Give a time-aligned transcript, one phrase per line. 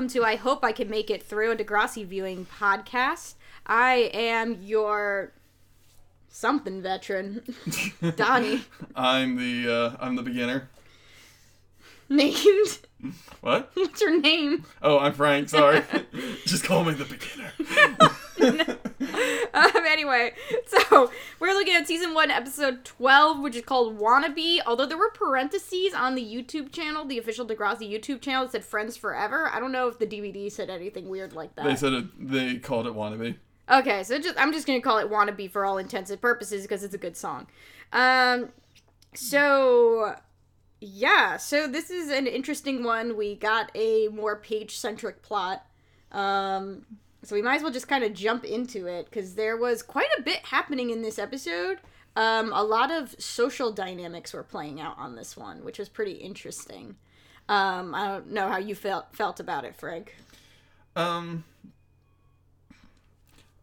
[0.00, 3.34] welcome to I Hope I Can Make It Through a Degrassi Viewing podcast.
[3.66, 5.34] I am your
[6.30, 7.42] something veteran,
[8.16, 8.62] Donnie,
[8.96, 10.70] I'm the uh, I'm the beginner.
[12.08, 12.78] named.
[13.42, 13.72] What?
[13.74, 14.64] What's your name?
[14.80, 15.50] Oh, I'm Frank.
[15.50, 15.82] Sorry.
[16.46, 18.10] Just call me the beginner.
[19.52, 20.32] Um, anyway,
[20.66, 24.60] so we're looking at season one, episode 12, which is called Wannabe.
[24.64, 28.64] Although there were parentheses on the YouTube channel, the official Degrassi YouTube channel, that said
[28.64, 29.50] Friends Forever.
[29.52, 31.64] I don't know if the DVD said anything weird like that.
[31.64, 32.30] They said it.
[32.30, 33.36] They called it wannabe.
[33.70, 36.82] Okay, so just I'm just gonna call it "Wannabe" for all intents and purposes because
[36.82, 37.46] it's a good song.
[37.92, 38.50] Um,
[39.14, 40.16] so
[40.80, 43.16] yeah, so this is an interesting one.
[43.16, 45.64] We got a more Paige centric plot.
[46.10, 46.86] Um,
[47.22, 50.08] so we might as well just kind of jump into it because there was quite
[50.18, 51.78] a bit happening in this episode.
[52.16, 56.12] Um, a lot of social dynamics were playing out on this one, which was pretty
[56.12, 56.96] interesting.
[57.48, 60.16] Um, I don't know how you felt felt about it, Frank.
[60.96, 61.44] Um.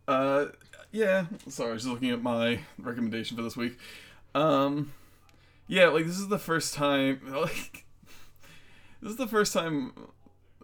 [0.08, 0.48] Uh.
[0.92, 1.26] Yeah.
[1.48, 3.78] Sorry, I was just looking at my recommendation for this week.
[4.36, 4.94] Um.
[5.68, 7.22] Yeah, like this is the first time.
[7.32, 7.86] Like,
[9.02, 9.94] this is the first time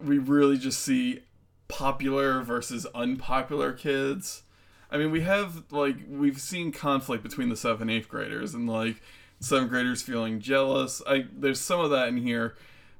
[0.01, 1.19] we really just see
[1.67, 4.43] popular versus unpopular kids.
[4.91, 8.69] I mean, we have like we've seen conflict between the seventh and eighth graders, and
[8.69, 9.01] like
[9.39, 11.01] seventh graders feeling jealous.
[11.07, 12.55] I there's some of that in here,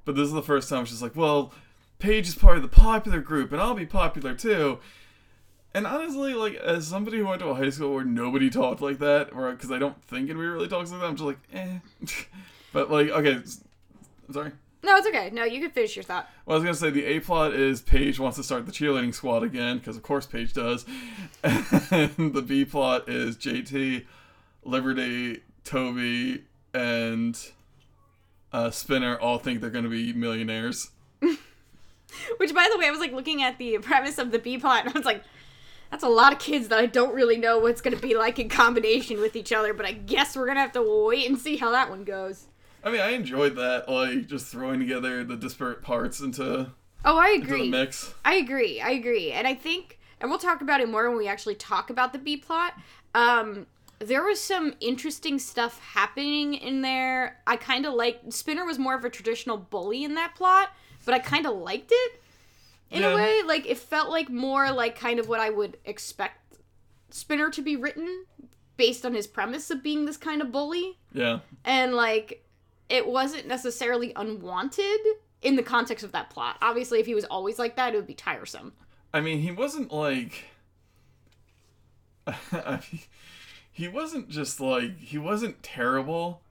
[0.06, 1.53] but this is the first time just like, well,
[2.00, 4.80] Paige is part of the popular group, and I'll be popular too.
[5.75, 9.00] And honestly, like as somebody who went to a high school where nobody talked like
[9.00, 11.80] that, or because I don't think anybody really talks like that, I'm just like, eh.
[12.73, 13.39] but like, okay,
[14.31, 14.52] sorry.
[14.84, 15.30] No, it's okay.
[15.31, 16.30] No, you can finish your thought.
[16.46, 19.13] Well, I was gonna say the A plot is Paige wants to start the cheerleading
[19.13, 20.85] squad again because of course Paige does,
[21.44, 24.06] and the B plot is JT,
[24.66, 26.44] Liberty, Toby,
[26.74, 27.40] and
[28.52, 30.91] uh, Spinner all think they're gonna be millionaires.
[32.38, 34.85] Which, by the way, I was like looking at the premise of the B plot,
[34.85, 35.24] and I was like,
[35.90, 38.40] that's a lot of kids that I don't really know what's going to be like
[38.40, 41.38] in combination with each other, but I guess we're going to have to wait and
[41.38, 42.47] see how that one goes.
[42.84, 46.72] I mean, I enjoyed that, like just throwing together the disparate parts into,
[47.06, 47.70] Oh, I agree.
[47.70, 48.14] mix.
[48.26, 48.80] I agree.
[48.82, 49.32] I agree.
[49.32, 52.20] And I think, and we'll talk about it more when we actually talk about the
[52.20, 52.74] B plot.
[53.16, 53.68] Um,
[54.00, 57.40] there was some interesting stuff happening in there.
[57.48, 60.70] I kind of like Spinner was more of a traditional bully in that plot,
[61.06, 62.22] but I kind of liked it
[62.92, 63.12] in Yeah.
[63.12, 63.42] a way.
[63.46, 66.58] Like it felt like more like kind of what I would expect
[67.12, 68.26] Spinner to be written
[68.76, 72.43] based on his premise of being this kind of bully Yeah, and like
[72.94, 75.00] it wasn't necessarily unwanted
[75.42, 76.58] in the context of that plot.
[76.62, 78.74] Obviously, if he was always like that, it would be tiresome.
[79.14, 80.46] I mean, he wasn't like.
[83.76, 86.43] He wasn't just like he wasn't terrible,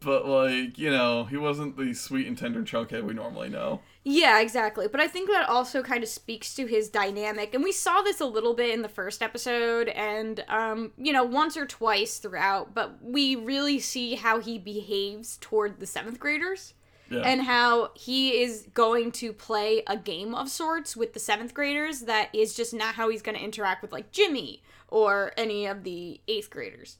[0.00, 3.80] but like you know he wasn't the sweet and tender chunkhead we normally know.
[4.04, 4.88] Yeah, exactly.
[4.88, 7.54] But I think that also kind of speaks to his dynamic.
[7.54, 11.22] And we saw this a little bit in the first episode and um, you know,
[11.24, 16.74] once or twice throughout, but we really see how he behaves toward the 7th graders.
[17.10, 21.52] Yeah, and how he is going to play a game of sorts with the seventh
[21.52, 25.66] graders that is just not how he's going to interact with like Jimmy or any
[25.66, 26.96] of the eighth graders.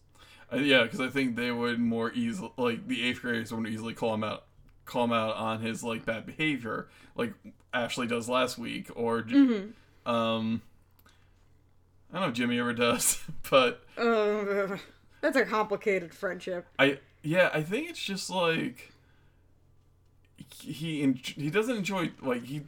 [0.55, 4.15] Yeah, because I think they would more easily like the eighth graders would easily call
[4.15, 4.45] him out,
[4.85, 7.33] call him out on his like bad behavior, like
[7.73, 10.11] Ashley does last week, or Mm-hmm.
[10.11, 10.63] um,
[12.13, 14.77] I don't know if Jimmy ever does, but Uh,
[15.21, 16.67] that's a complicated friendship.
[16.79, 18.93] I yeah, I think it's just like
[20.61, 22.63] he he doesn't enjoy like he.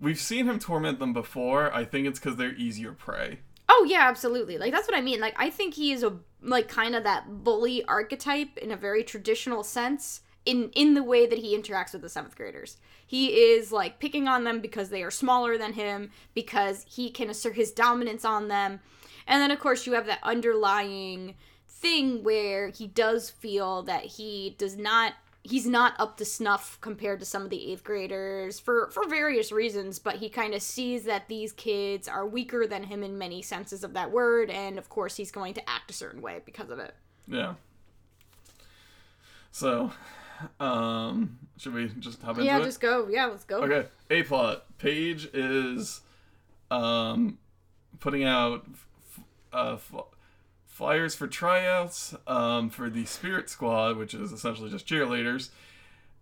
[0.00, 1.72] We've seen him torment them before.
[1.72, 3.38] I think it's because they're easier prey.
[3.68, 4.58] Oh yeah, absolutely.
[4.58, 5.20] Like that's what I mean.
[5.20, 9.02] Like I think he is a like kind of that bully archetype in a very
[9.02, 12.76] traditional sense in in the way that he interacts with the seventh graders.
[13.06, 17.30] He is like picking on them because they are smaller than him, because he can
[17.30, 18.80] assert his dominance on them.
[19.26, 21.34] And then of course you have that underlying
[21.66, 25.14] thing where he does feel that he does not
[25.46, 29.52] he's not up to snuff compared to some of the eighth graders for for various
[29.52, 33.42] reasons but he kind of sees that these kids are weaker than him in many
[33.42, 36.70] senses of that word and of course he's going to act a certain way because
[36.70, 36.94] of it
[37.28, 37.54] Yeah.
[39.52, 39.92] So,
[40.58, 42.64] um, should we just hop into yeah it?
[42.64, 44.64] just go yeah let's go Okay, A plot.
[44.78, 46.00] Paige is
[46.70, 47.38] um
[48.00, 49.20] putting out f-
[49.52, 49.76] uh,
[50.74, 55.50] flyers for tryouts um for the Spirit Squad, which is essentially just cheerleaders.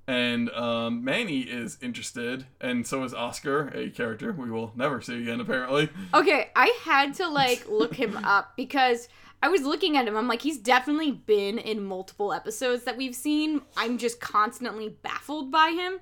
[0.07, 5.23] And um, Manny is interested, and so is Oscar, a character we will never see
[5.23, 5.91] again, apparently.
[6.13, 9.09] Okay, I had to like look him up because
[9.43, 10.17] I was looking at him.
[10.17, 13.63] I'm like, he's definitely been in multiple episodes that we've seen.
[13.77, 16.01] I'm just constantly baffled by him.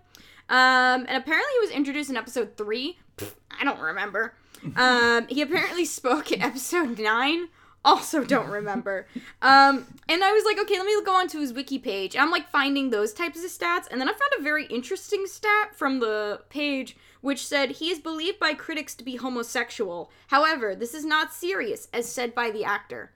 [0.49, 2.99] Um, and apparently he was introduced in episode three.
[3.19, 4.35] Pfft, I don't remember.
[4.77, 7.49] Um, he apparently spoke in episode nine.
[7.85, 9.07] Also don't remember.
[9.41, 12.15] Um, and I was like, okay, let me go on to his wiki page.
[12.15, 15.75] I'm like finding those types of stats, and then I found a very interesting stat
[15.75, 20.11] from the page which said he is believed by critics to be homosexual.
[20.29, 23.13] However, this is not serious, as said by the actor.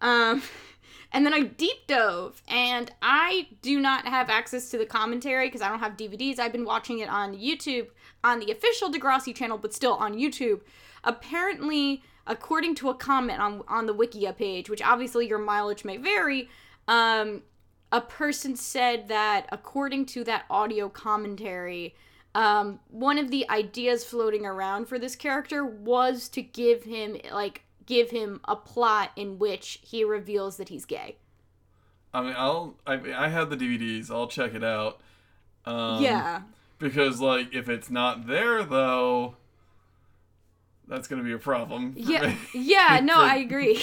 [0.00, 0.42] Um,
[1.12, 5.62] and then I deep dove, and I do not have access to the commentary because
[5.62, 6.38] I don't have DVDs.
[6.38, 7.88] I've been watching it on YouTube
[8.22, 10.60] on the official Degrassi channel, but still on YouTube.
[11.04, 15.96] Apparently, according to a comment on on the Wikia page, which obviously your mileage may
[15.96, 16.48] vary,
[16.86, 17.42] um,
[17.90, 21.94] a person said that according to that audio commentary,
[22.34, 27.62] um, one of the ideas floating around for this character was to give him like
[27.86, 31.16] give him a plot in which he reveals that he's gay.
[32.12, 32.76] I mean, I'll.
[32.86, 34.10] I, I have the DVDs.
[34.10, 35.00] I'll check it out.
[35.64, 36.42] Um, yeah.
[36.78, 39.36] Because like, if it's not there though,
[40.88, 41.94] that's gonna be a problem.
[41.96, 42.36] Yeah, me.
[42.54, 43.82] yeah, no, I agree.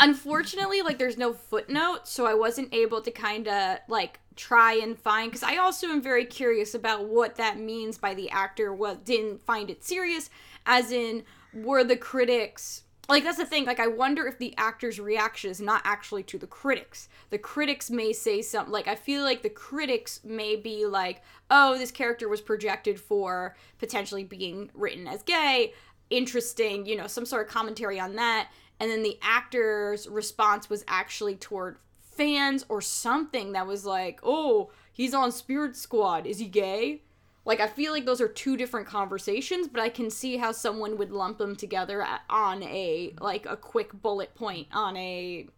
[0.00, 4.98] Unfortunately, like there's no footnote, so I wasn't able to kind of like try and
[4.98, 9.04] find because I also am very curious about what that means by the actor what
[9.04, 10.30] didn't find it serious,
[10.66, 15.00] as in were the critics like that's the thing like I wonder if the actor's
[15.00, 17.08] reaction is not actually to the critics.
[17.30, 21.76] The critics may say something like I feel like the critics may be like, "Oh,
[21.76, 25.74] this character was projected for potentially being written as gay."
[26.12, 28.50] Interesting, you know, some sort of commentary on that.
[28.78, 34.70] And then the actor's response was actually toward fans or something that was like, oh,
[34.92, 36.26] he's on Spirit Squad.
[36.26, 37.02] Is he gay?
[37.44, 40.96] Like, I feel like those are two different conversations, but I can see how someone
[40.96, 45.48] would lump them together on a, like, a quick bullet point on a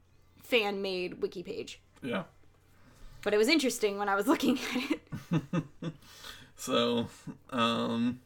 [0.43, 1.81] fan made wiki page.
[2.03, 2.23] Yeah.
[3.23, 4.99] But it was interesting when I was looking at
[5.33, 5.65] it.
[6.57, 7.09] So,
[7.51, 8.21] um,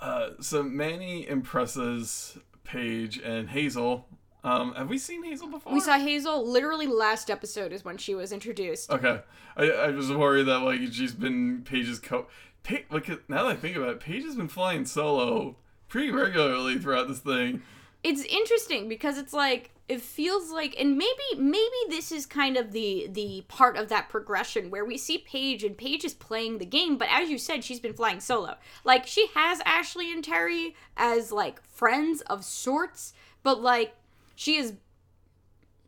[0.00, 4.06] uh, so Manny impresses Paige and Hazel.
[4.42, 5.72] Um, have we seen Hazel before?
[5.72, 8.90] We saw Hazel literally last episode is when she was introduced.
[8.90, 9.20] Okay,
[9.56, 12.26] I, I was worried that like she's been Paige's co.
[12.62, 15.56] Pa- look at now that I think about it, Paige has been flying solo
[15.88, 17.62] pretty regularly throughout this thing.
[18.02, 22.70] it's interesting because it's like it feels like and maybe maybe this is kind of
[22.70, 26.64] the the part of that progression where we see Paige and Paige is playing the
[26.64, 28.54] game but as you said she's been flying solo.
[28.84, 33.96] Like she has Ashley and Terry as like friends of sorts but like
[34.36, 34.74] she has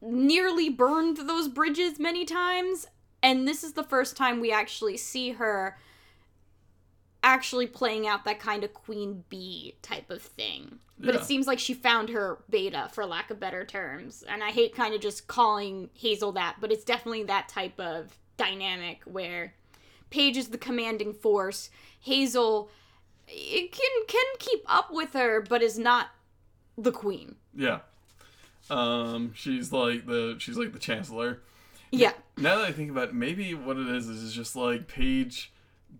[0.00, 2.88] nearly burned those bridges many times
[3.22, 5.78] and this is the first time we actually see her
[7.22, 10.78] actually playing out that kind of queen bee type of thing.
[10.98, 11.20] But Yeah.
[11.20, 14.22] it seems like she found her beta, for lack of better terms.
[14.22, 18.16] And I hate kind of just calling Hazel that, but it's definitely that type of
[18.36, 19.54] dynamic where
[20.10, 21.70] Paige is the commanding force.
[22.00, 22.70] Hazel
[23.28, 26.08] it can can keep up with her, but is not
[26.76, 27.36] the queen.
[27.54, 27.80] Yeah.
[28.68, 31.40] Um, she's like the she's like the chancellor.
[31.90, 32.12] Yeah.
[32.37, 35.51] Now that I think about it, maybe what it is is just like Paige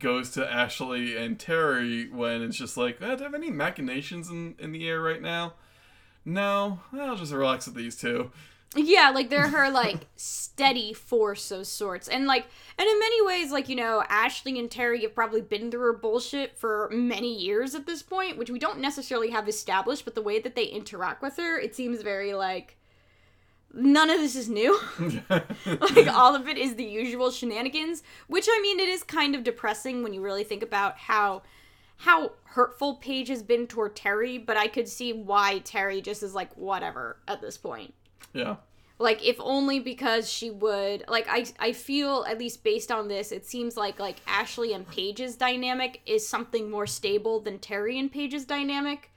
[0.02, 4.28] goes to Ashley and Terry when it's just like, eh, do I have any machinations
[4.28, 5.54] in, in the air right now?
[6.25, 8.30] No, I'll just relax with these two.
[8.75, 12.09] Yeah, like they're her like steady force of sorts.
[12.09, 12.47] And like
[12.78, 15.92] and in many ways, like, you know, Ashley and Terry have probably been through her
[15.92, 20.23] bullshit for many years at this point, which we don't necessarily have established, but the
[20.23, 22.76] way that they interact with her, it seems very like
[23.75, 24.79] none of this is new.
[25.31, 29.45] like all of it is the usual shenanigans, which I mean it is kind of
[29.45, 31.43] depressing when you really think about how
[31.99, 36.35] how hurtful Paige has been toward Terry, but I could see why Terry just is
[36.35, 37.95] like whatever at this point
[38.33, 38.57] yeah.
[38.99, 43.33] like if only because she would like i i feel at least based on this
[43.33, 48.12] it seems like like ashley and paige's dynamic is something more stable than terry and
[48.12, 49.11] paige's dynamic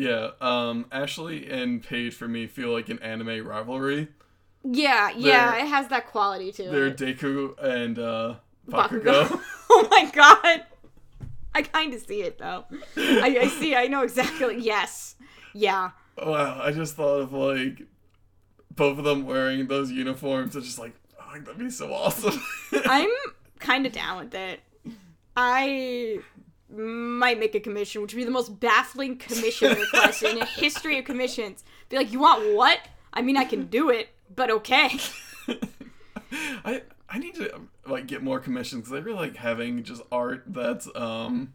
[0.00, 0.30] Yeah.
[0.40, 4.08] Um, Ashley and Paige for me feel like an anime rivalry.
[4.64, 8.34] yeah yeah They're- it has that quality to They're it Deku and uh,
[8.68, 9.24] Bakugo.
[9.26, 9.40] Bakugo.
[9.70, 10.64] oh my god
[11.54, 12.64] i kind of see it though
[12.96, 15.16] I, I see i know exactly yes
[15.54, 15.90] yeah
[16.22, 17.82] wow, I just thought of like
[18.76, 20.54] both of them wearing those uniforms.
[20.54, 22.40] It's just like, oh, that'd be so awesome.
[22.86, 23.10] i'm
[23.58, 24.60] kind of down with it
[25.36, 26.18] i
[26.72, 30.98] might make a commission which would be the most baffling commission request in the history
[30.98, 31.64] of commissions.
[31.88, 32.80] Be like you want what?
[33.12, 34.90] I mean i can do it but okay.
[36.64, 40.44] I I need to like get more commissions because I really like having just art
[40.46, 41.54] that's um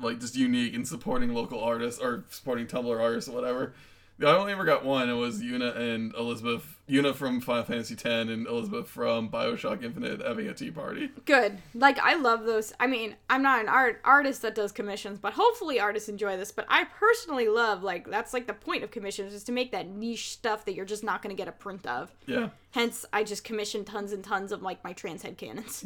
[0.00, 3.74] like just unique and supporting local artists or supporting Tumblr artists or whatever.
[4.20, 5.08] I only ever got one.
[5.08, 6.78] It was Yuna and Elizabeth.
[6.88, 11.10] Yuna from Final Fantasy X and Elizabeth from Bioshock Infinite having a tea party.
[11.24, 11.58] Good.
[11.74, 12.72] Like I love those.
[12.78, 16.52] I mean, I'm not an art artist that does commissions, but hopefully artists enjoy this.
[16.52, 19.88] But I personally love like that's like the point of commissions is to make that
[19.88, 22.12] niche stuff that you're just not gonna get a print of.
[22.26, 22.50] Yeah.
[22.72, 25.84] Hence, I just commission tons and tons of like my trans head canons.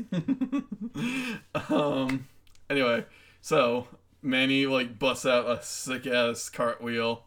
[1.70, 2.26] um.
[2.68, 3.04] Anyway,
[3.40, 3.86] so
[4.22, 7.22] Manny like busts out a sick ass cartwheel.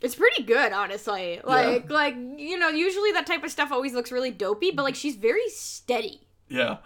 [0.00, 1.40] It's pretty good, honestly.
[1.42, 4.94] Like, like you know, usually that type of stuff always looks really dopey, but like
[4.94, 6.20] she's very steady.
[6.48, 6.78] Yeah.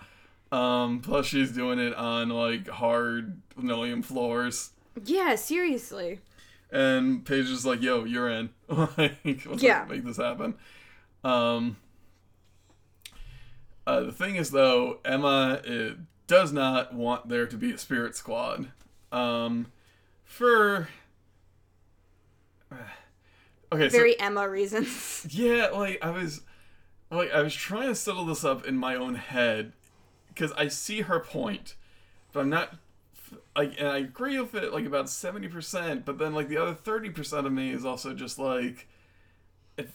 [0.51, 1.01] Um.
[1.01, 4.71] Plus, she's doing it on like hard linoleum floors.
[5.05, 6.21] Yeah, seriously.
[6.71, 8.51] And Paige is like, "Yo, you're in.
[8.69, 9.17] like,
[9.47, 9.87] let's Yeah.
[9.89, 10.55] make this happen."
[11.23, 11.77] Um.
[13.87, 18.15] Uh, the thing is, though, Emma it does not want there to be a spirit
[18.17, 18.71] squad.
[19.11, 19.67] Um,
[20.25, 20.89] for
[23.73, 25.27] okay, so Very Emma reasons.
[25.31, 26.43] yeah, like I was,
[27.11, 29.73] like I was trying to settle this up in my own head
[30.29, 31.75] because I see her point,
[32.33, 32.75] but I'm not.
[33.57, 36.75] Like, and I agree with it like about seventy percent, but then like the other
[36.75, 38.89] thirty percent of me is also just like,
[39.77, 39.91] it.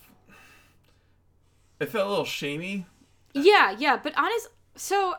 [1.80, 2.86] It felt a little shamey.
[3.34, 5.14] Yeah, yeah, but honest, so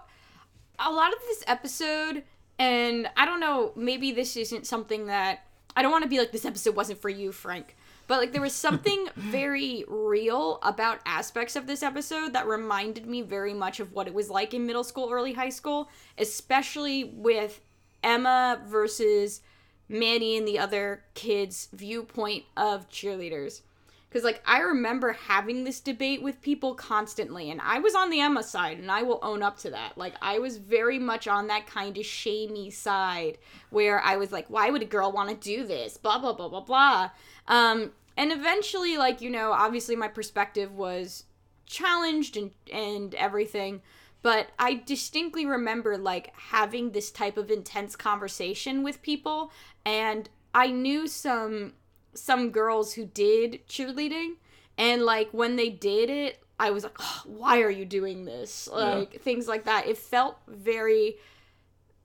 [0.79, 2.23] a lot of this episode,
[2.57, 6.31] and I don't know, maybe this isn't something that I don't want to be like
[6.31, 7.75] this episode wasn't for you, Frank.
[8.09, 13.21] But like there was something very real about aspects of this episode that reminded me
[13.21, 17.61] very much of what it was like in middle school, early high school, especially with
[18.03, 19.41] Emma versus
[19.87, 23.61] Manny and the other kids' viewpoint of cheerleaders.
[24.09, 28.21] Because, like, I remember having this debate with people constantly, and I was on the
[28.21, 29.99] Emma side, and I will own up to that.
[29.99, 33.37] Like, I was very much on that kind of shamey side
[33.69, 35.97] where I was like, why would a girl want to do this?
[35.97, 37.11] Blah, blah, blah, blah, blah.
[37.49, 41.25] Um, and eventually, like, you know, obviously my perspective was
[41.65, 43.81] challenged and, and everything.
[44.21, 49.51] But I distinctly remember, like, having this type of intense conversation with people,
[49.85, 51.73] and I knew some
[52.13, 54.33] some girls who did cheerleading
[54.77, 58.67] and like when they did it i was like oh, why are you doing this
[58.71, 61.17] like things like that it felt very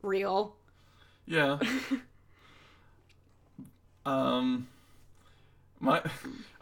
[0.03, 0.55] real
[1.27, 1.59] Yeah.
[4.07, 4.69] um,
[5.85, 6.03] my,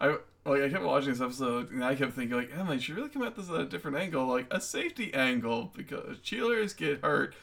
[0.00, 3.08] I like I kept watching this episode and I kept thinking like, you should really
[3.08, 7.34] come at this at a different angle, like a safety angle, because cheerleaders get hurt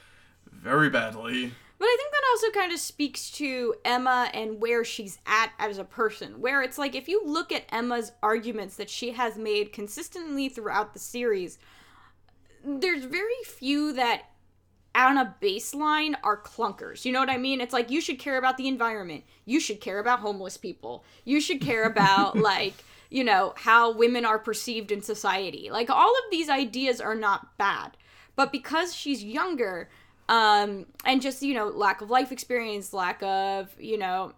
[0.52, 1.52] very badly.
[1.78, 5.78] but i think that also kind of speaks to emma and where she's at as
[5.78, 9.72] a person where it's like if you look at emma's arguments that she has made
[9.72, 11.60] consistently throughout the series
[12.66, 14.24] there's very few that
[14.96, 17.06] on a baseline are clunkers.
[17.06, 17.62] You know what I mean?
[17.62, 19.24] It's like you should care about the environment.
[19.46, 21.04] You should care about homeless people.
[21.26, 22.74] You should care about like,
[23.10, 25.70] you know, how women are perceived in society.
[25.72, 27.98] Like all of these ideas are not bad.
[28.36, 29.90] But because she's younger,
[30.28, 34.34] um and just, you know, lack of life experience, lack of, you know,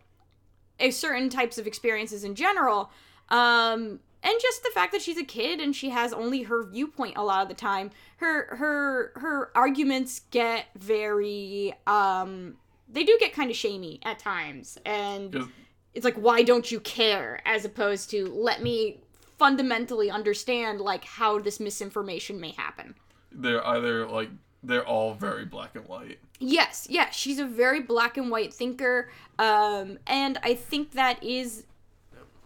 [0.79, 2.91] a certain types of experiences in general,
[3.29, 7.17] um and just the fact that she's a kid and she has only her viewpoint
[7.17, 12.55] a lot of the time her her her arguments get very um
[12.89, 15.47] they do get kind of shamey at times and 'Cause-
[15.93, 17.41] it's like why don't you care?
[17.45, 19.01] As opposed to let me
[19.37, 22.95] fundamentally understand like how this misinformation may happen.
[23.31, 24.29] They're either like
[24.63, 26.19] they're all very black and white.
[26.39, 29.09] Yes, yeah, she's a very black and white thinker,
[29.39, 31.65] um, and I think that is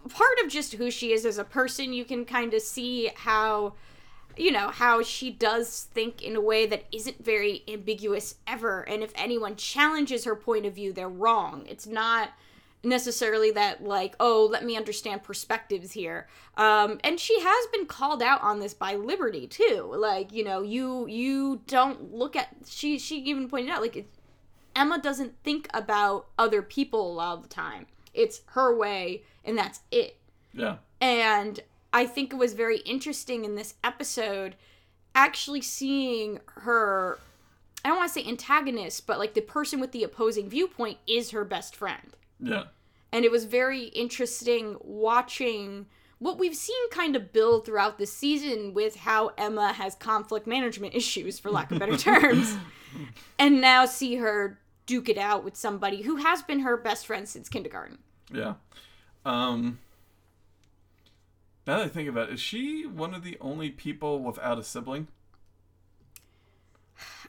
[0.08, 1.92] part of just who she is as a person.
[1.92, 3.74] You can kind of see how,
[4.36, 9.02] you know, how she does think in a way that isn't very ambiguous ever, and
[9.02, 11.66] if anyone challenges her point of view, they're wrong.
[11.68, 12.30] It's not
[12.86, 18.22] necessarily that like oh let me understand perspectives here um and she has been called
[18.22, 22.98] out on this by liberty too like you know you you don't look at she
[22.98, 24.06] she even pointed out like it,
[24.76, 29.56] emma doesn't think about other people a lot of the time it's her way and
[29.56, 30.16] that's it
[30.52, 30.76] Yeah.
[31.00, 31.60] and
[31.92, 34.56] I think it was very interesting in this episode
[35.14, 37.18] actually seeing her
[37.84, 41.30] I don't want to say antagonist, but like the person with the opposing viewpoint is
[41.30, 42.16] her best friend.
[42.40, 42.64] Yeah.
[43.12, 45.86] And it was very interesting watching
[46.18, 50.96] what we've seen kind of build throughout the season with how Emma has conflict management
[50.96, 52.56] issues, for lack of better terms,
[53.38, 57.28] and now see her duke it out with somebody who has been her best friend
[57.28, 57.98] since kindergarten.
[58.32, 58.54] Yeah.
[59.26, 59.78] Um
[61.66, 64.62] now that I think about it, is she one of the only people without a
[64.62, 65.08] sibling?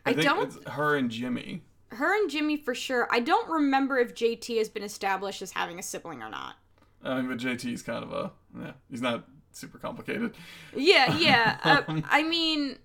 [0.06, 1.64] I think don't- her and Jimmy.
[1.90, 3.08] Her and Jimmy for sure.
[3.12, 6.56] I don't remember if JT has been established as having a sibling or not.
[7.04, 8.74] I mean, but JT's kind of a yeah.
[8.90, 10.36] He's not super complicated.
[10.76, 11.58] Yeah, yeah.
[11.64, 12.78] Uh, I mean,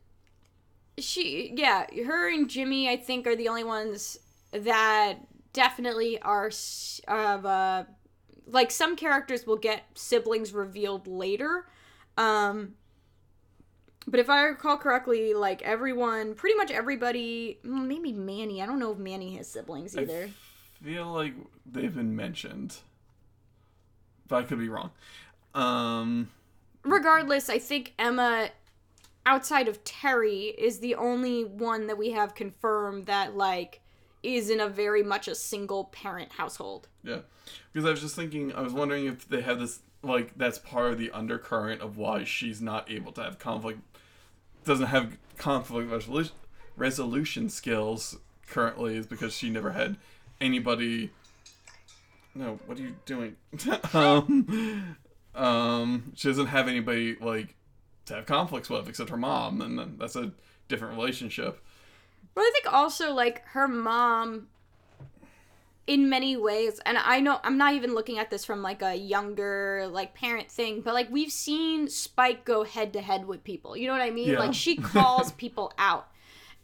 [0.98, 4.18] she, yeah, her and Jimmy, I think, are the only ones
[4.52, 5.18] that
[5.52, 6.50] definitely are
[7.08, 7.84] of uh,
[8.46, 11.66] like some characters will get siblings revealed later.
[12.16, 12.74] Um,
[14.06, 18.62] but if I recall correctly, like everyone, pretty much everybody, mm, maybe Manny.
[18.62, 20.28] I don't know if Manny has siblings either.
[20.28, 21.34] I feel like
[21.70, 22.78] they've been mentioned,
[24.26, 24.90] but I could be wrong.
[25.54, 26.30] Um,
[26.84, 28.50] Regardless, I think Emma,
[29.24, 33.81] outside of Terry, is the only one that we have confirmed that like
[34.22, 36.88] is in a very much a single parent household.
[37.02, 37.20] Yeah,
[37.72, 40.92] because I was just thinking, I was wondering if they have this like that's part
[40.92, 43.80] of the undercurrent of why she's not able to have conflict,
[44.64, 46.34] doesn't have conflict resolution
[46.76, 49.96] resolution skills currently is because she never had
[50.40, 51.10] anybody.
[52.34, 53.36] No, what are you doing?
[53.92, 54.96] um,
[55.34, 57.54] um, she doesn't have anybody like
[58.06, 60.32] to have conflicts with except her mom, and then that's a
[60.68, 61.62] different relationship.
[62.34, 64.48] But I think also like her mom
[65.86, 68.94] in many ways and I know I'm not even looking at this from like a
[68.94, 73.76] younger like parent thing, but like we've seen Spike go head to head with people.
[73.76, 74.30] You know what I mean?
[74.30, 74.38] Yeah.
[74.38, 76.08] Like she calls people out.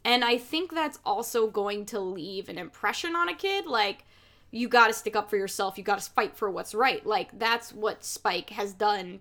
[0.05, 4.05] And I think that's also going to leave an impression on a kid like
[4.51, 7.05] you got to stick up for yourself, you got to fight for what's right.
[7.05, 9.19] Like that's what Spike has done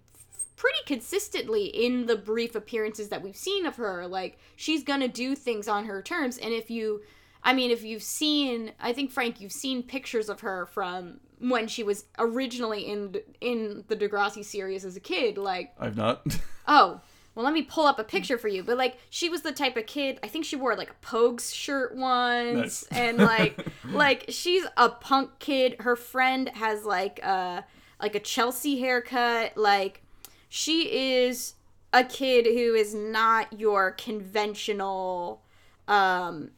[0.59, 4.07] pretty consistently in the brief appearances that we've seen of her.
[4.07, 7.01] Like she's gonna do things on her terms, and if you,
[7.43, 11.69] I mean, if you've seen, I think Frank, you've seen pictures of her from when
[11.69, 15.39] she was originally in in the Degrassi series as a kid.
[15.39, 16.27] Like, I've not.
[16.67, 17.01] oh.
[17.35, 18.65] Well, let me pull up a picture for you.
[18.65, 20.19] But like, she was the type of kid.
[20.25, 22.83] I think she wore like a Pogues shirt once, Nice.
[22.91, 25.77] and like, like she's a punk kid.
[25.79, 27.65] Her friend has like a
[28.03, 29.57] like a Chelsea haircut.
[29.57, 30.03] Like,
[30.49, 31.55] she is
[31.93, 35.43] a kid who is not your conventional
[35.87, 36.51] um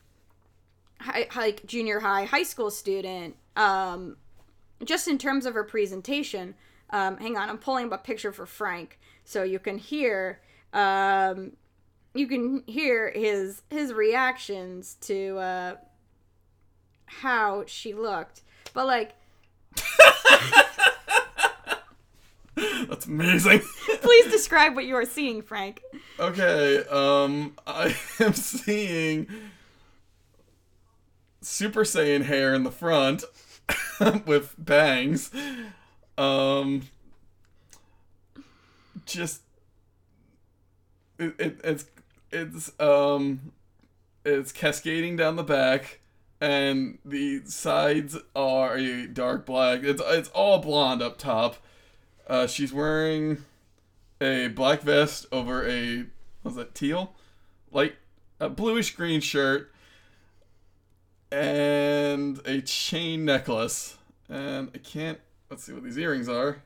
[1.36, 3.36] like junior high high school student.
[3.56, 4.16] Um
[4.84, 6.54] just in terms of her presentation
[6.88, 10.40] um hang on i'm pulling up a picture for frank so you can hear
[10.72, 11.52] um
[12.14, 15.74] you can hear his his reactions to uh
[17.10, 18.42] how she looked.
[18.72, 19.14] But like
[22.90, 23.60] That's amazing.
[24.02, 25.80] please describe what you are seeing frank
[26.18, 29.28] Okay, um, I am seeing
[31.40, 33.24] Super Saiyan hair in the front
[34.26, 35.30] with bangs.
[36.18, 36.82] Um,
[39.06, 39.42] just
[41.18, 41.84] it, it it's
[42.32, 43.52] it's um
[44.24, 46.00] it's cascading down the back
[46.40, 49.84] and the sides are dark black.
[49.84, 51.56] It's it's all blonde up top.
[52.30, 53.38] Uh, she's wearing
[54.20, 56.04] a black vest over a
[56.44, 57.12] was that teal,
[57.72, 57.96] like
[58.38, 59.72] a bluish green shirt,
[61.32, 63.98] and a chain necklace.
[64.28, 65.18] And I can't.
[65.50, 66.62] Let's see what these earrings are.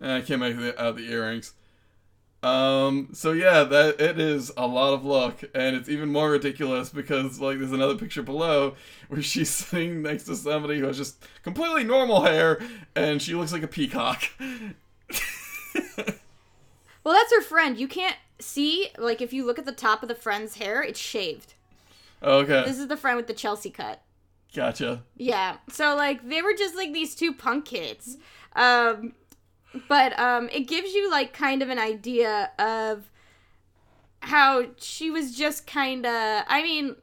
[0.00, 1.52] And I can't make out the earrings.
[2.42, 3.10] Um.
[3.12, 7.38] So yeah, that it is a lot of luck, and it's even more ridiculous because
[7.38, 8.74] like there's another picture below
[9.08, 12.58] where she's sitting next to somebody who has just completely normal hair,
[12.96, 14.22] and she looks like a peacock.
[17.02, 17.78] Well, that's her friend.
[17.78, 21.00] You can't see, like, if you look at the top of the friend's hair, it's
[21.00, 21.54] shaved.
[22.22, 24.02] okay, This is the friend with the Chelsea cut.
[24.54, 25.02] gotcha.
[25.16, 25.56] Yeah.
[25.70, 28.18] So, like, they were just, like, these two punk kids.
[28.54, 29.14] Um,
[29.88, 33.10] but, um, it gives you, like, kind of an idea of
[34.20, 36.96] how she was just kind of, I mean,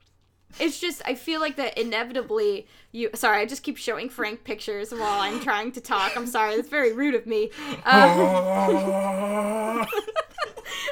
[0.60, 4.91] it's just, I feel like that inevitably you, sorry, I just keep showing Frank pictures
[4.91, 6.17] while I'm trying to talk.
[6.17, 6.56] I'm sorry.
[6.56, 7.51] That's very rude of me.
[7.86, 7.89] Um,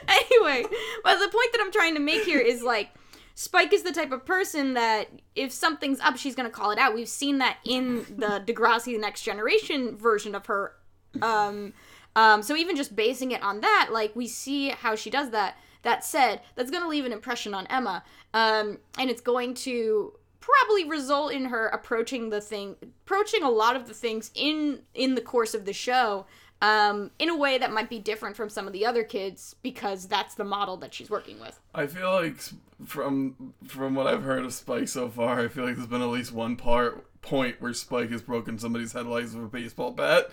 [0.07, 0.63] anyway,
[1.03, 2.89] but the point that I'm trying to make here is like
[3.33, 6.93] Spike is the type of person that if something's up, she's gonna call it out.
[6.93, 10.73] We've seen that in the Degrassi the Next Generation version of her.
[11.21, 11.73] Um,
[12.15, 15.57] um, so even just basing it on that, like we see how she does that.
[15.83, 20.85] That said, that's gonna leave an impression on Emma, um, and it's going to probably
[20.85, 25.21] result in her approaching the thing, approaching a lot of the things in in the
[25.21, 26.25] course of the show
[26.61, 30.07] um, in a way that might be different from some of the other kids because
[30.07, 31.59] that's the model that she's working with.
[31.73, 32.37] I feel like
[32.85, 36.07] from from what I've heard of Spike so far, I feel like there's been at
[36.07, 40.29] least one part point where Spike has broken somebody's headlights with a baseball bat.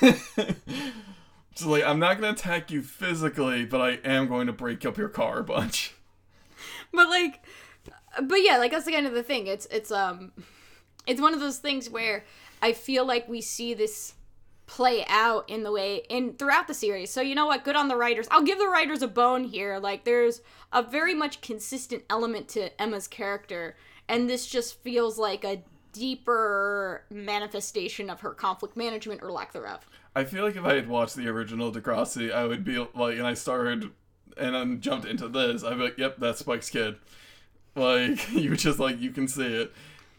[1.54, 4.96] So like, I'm not gonna attack you physically, but I am going to break up
[4.96, 5.92] your car a bunch.
[6.92, 7.44] but like
[8.22, 10.30] but yeah like that's the kind of the thing it's it's um
[11.04, 12.24] it's one of those things where
[12.62, 14.14] i feel like we see this
[14.68, 17.10] play out in the way in throughout the series.
[17.10, 17.64] So you know what?
[17.64, 18.28] Good on the writers.
[18.30, 19.78] I'll give the writers a bone here.
[19.78, 23.76] Like there's a very much consistent element to Emma's character,
[24.08, 25.62] and this just feels like a
[25.98, 29.88] deeper manifestation of her conflict management or lack thereof.
[30.14, 33.26] I feel like if I had watched the original Degrassi, I would be like, and
[33.26, 33.90] I started
[34.36, 36.96] and then jumped into this, I'd be like, yep, that's Spike's kid.
[37.74, 39.72] Like you just like you can see it.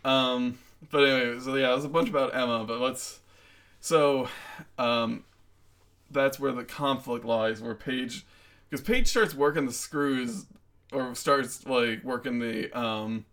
[0.03, 0.57] Um,
[0.91, 3.19] but anyway, so yeah, it was a bunch about Emma, but let's.
[3.81, 4.27] So,
[4.77, 5.23] um,
[6.11, 8.25] that's where the conflict lies, where Paige,
[8.69, 10.45] because Paige starts working the screws,
[10.91, 13.25] or starts like working the um,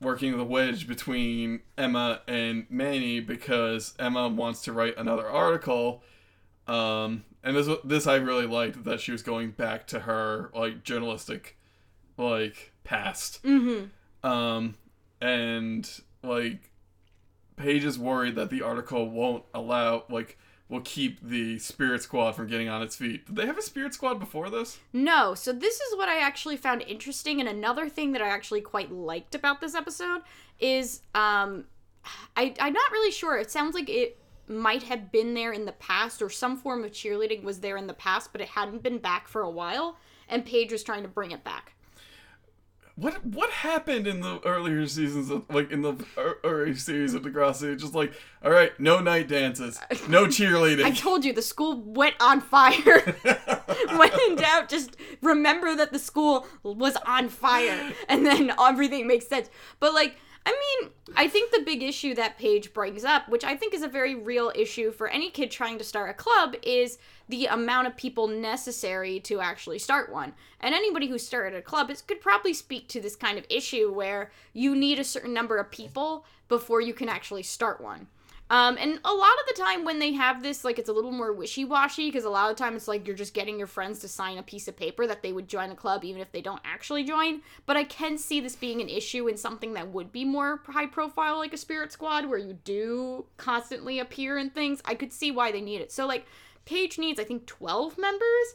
[0.00, 6.02] working the wedge between Emma and Manny because Emma wants to write another article.
[6.66, 10.82] Um, and this this I really liked that she was going back to her like
[10.82, 11.56] journalistic
[12.16, 13.42] like past.
[13.42, 14.28] Mm-hmm.
[14.28, 14.74] Um,
[15.20, 15.88] and
[16.22, 16.70] like
[17.56, 22.48] Paige is worried that the article won't allow like will keep the spirit squad from
[22.48, 23.26] getting on its feet.
[23.26, 24.78] Did they have a spirit squad before this?
[24.92, 28.60] No, so this is what I actually found interesting, and another thing that I actually
[28.60, 30.22] quite liked about this episode
[30.58, 31.64] is um,
[32.36, 33.36] I I'm not really sure.
[33.36, 36.90] It sounds like it might have been there in the past, or some form of
[36.90, 39.98] cheerleading was there in the past, but it hadn't been back for a while,
[40.28, 41.74] and Paige was trying to bring it back.
[42.98, 47.22] What what happened in the earlier seasons of like in the er, early series of
[47.22, 47.78] Degrassi?
[47.78, 49.78] Just like, all right, no night dances,
[50.08, 50.82] no cheerleading.
[50.82, 53.14] I told you the school went on fire.
[53.96, 59.28] when in doubt, just remember that the school was on fire, and then everything makes
[59.28, 59.50] sense.
[59.78, 63.56] But like, I mean, I think the big issue that Paige brings up, which I
[63.56, 66.98] think is a very real issue for any kid trying to start a club, is
[67.28, 70.34] the amount of people necessary to actually start one.
[70.60, 73.92] And anybody who started a club is, could probably speak to this kind of issue
[73.92, 78.06] where you need a certain number of people before you can actually start one.
[78.48, 81.10] Um, and a lot of the time when they have this, like it's a little
[81.10, 83.98] more wishy-washy because a lot of the time it's like you're just getting your friends
[84.00, 86.40] to sign a piece of paper that they would join a club even if they
[86.40, 87.42] don't actually join.
[87.66, 90.86] But I can see this being an issue in something that would be more high
[90.86, 94.80] profile, like a Spirit Squad, where you do constantly appear in things.
[94.84, 95.90] I could see why they need it.
[95.90, 96.26] So like,
[96.66, 98.54] Paige needs I think 12 members,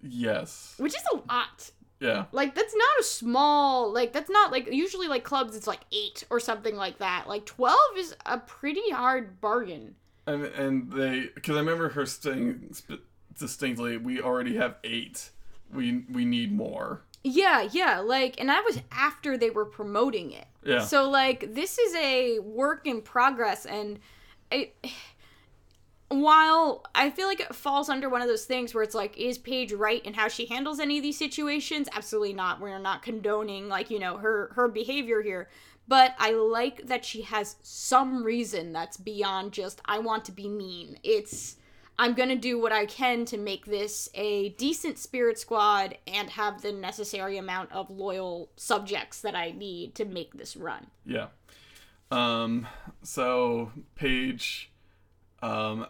[0.00, 0.74] yes.
[0.76, 1.72] which is a lot.
[2.02, 2.24] Yeah.
[2.32, 6.24] Like that's not a small like that's not like usually like clubs it's like 8
[6.30, 7.26] or something like that.
[7.28, 9.94] Like 12 is a pretty hard bargain.
[10.26, 12.74] And and they because I remember her saying
[13.38, 15.30] distinctly, we already have eight.
[15.72, 17.02] We we need more.
[17.24, 20.46] Yeah, yeah, like and that was after they were promoting it.
[20.64, 20.80] Yeah.
[20.80, 24.00] So like this is a work in progress and
[24.50, 24.74] it
[26.14, 29.38] while I feel like it falls under one of those things where it's like, is
[29.38, 31.88] Paige right in how she handles any of these situations?
[31.92, 32.60] Absolutely not.
[32.60, 35.48] We're not condoning like, you know, her her behavior here.
[35.88, 40.48] But I like that she has some reason that's beyond just I want to be
[40.48, 40.98] mean.
[41.02, 41.56] It's
[41.98, 46.62] I'm gonna do what I can to make this a decent spirit squad and have
[46.62, 50.86] the necessary amount of loyal subjects that I need to make this run.
[51.04, 51.28] Yeah.
[52.10, 52.66] Um.
[53.02, 54.70] So Paige,
[55.42, 55.86] um,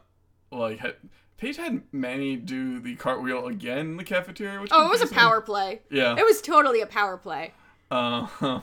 [0.53, 0.97] like had
[1.39, 4.61] Paige had Manny do the cartwheel again in the cafeteria.
[4.61, 5.81] Which Oh, it was a power play.
[5.91, 6.15] Yeah.
[6.17, 7.53] It was totally a power play.
[7.91, 8.29] Uh,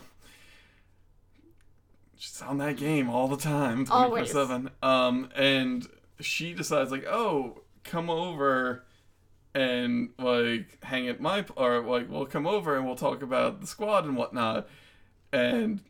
[2.17, 4.69] she's on that game all the time, twenty four seven.
[4.81, 5.87] Um, and
[6.21, 8.85] she decides like, oh, come over
[9.53, 13.67] and like hang at my or like we'll come over and we'll talk about the
[13.67, 14.67] squad and whatnot.
[15.33, 15.81] And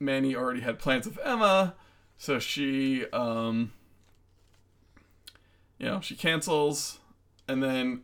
[0.00, 1.74] Manny already had plans with Emma,
[2.16, 3.72] so she um,
[5.78, 6.98] you know, she cancels,
[7.46, 8.02] and then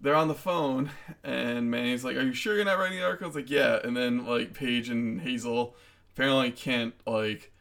[0.00, 0.90] they're on the phone,
[1.24, 3.96] and Manny's like, "Are you sure you're not writing the article?" It's like, "Yeah." And
[3.96, 5.74] then like Paige and Hazel
[6.14, 7.52] apparently can't like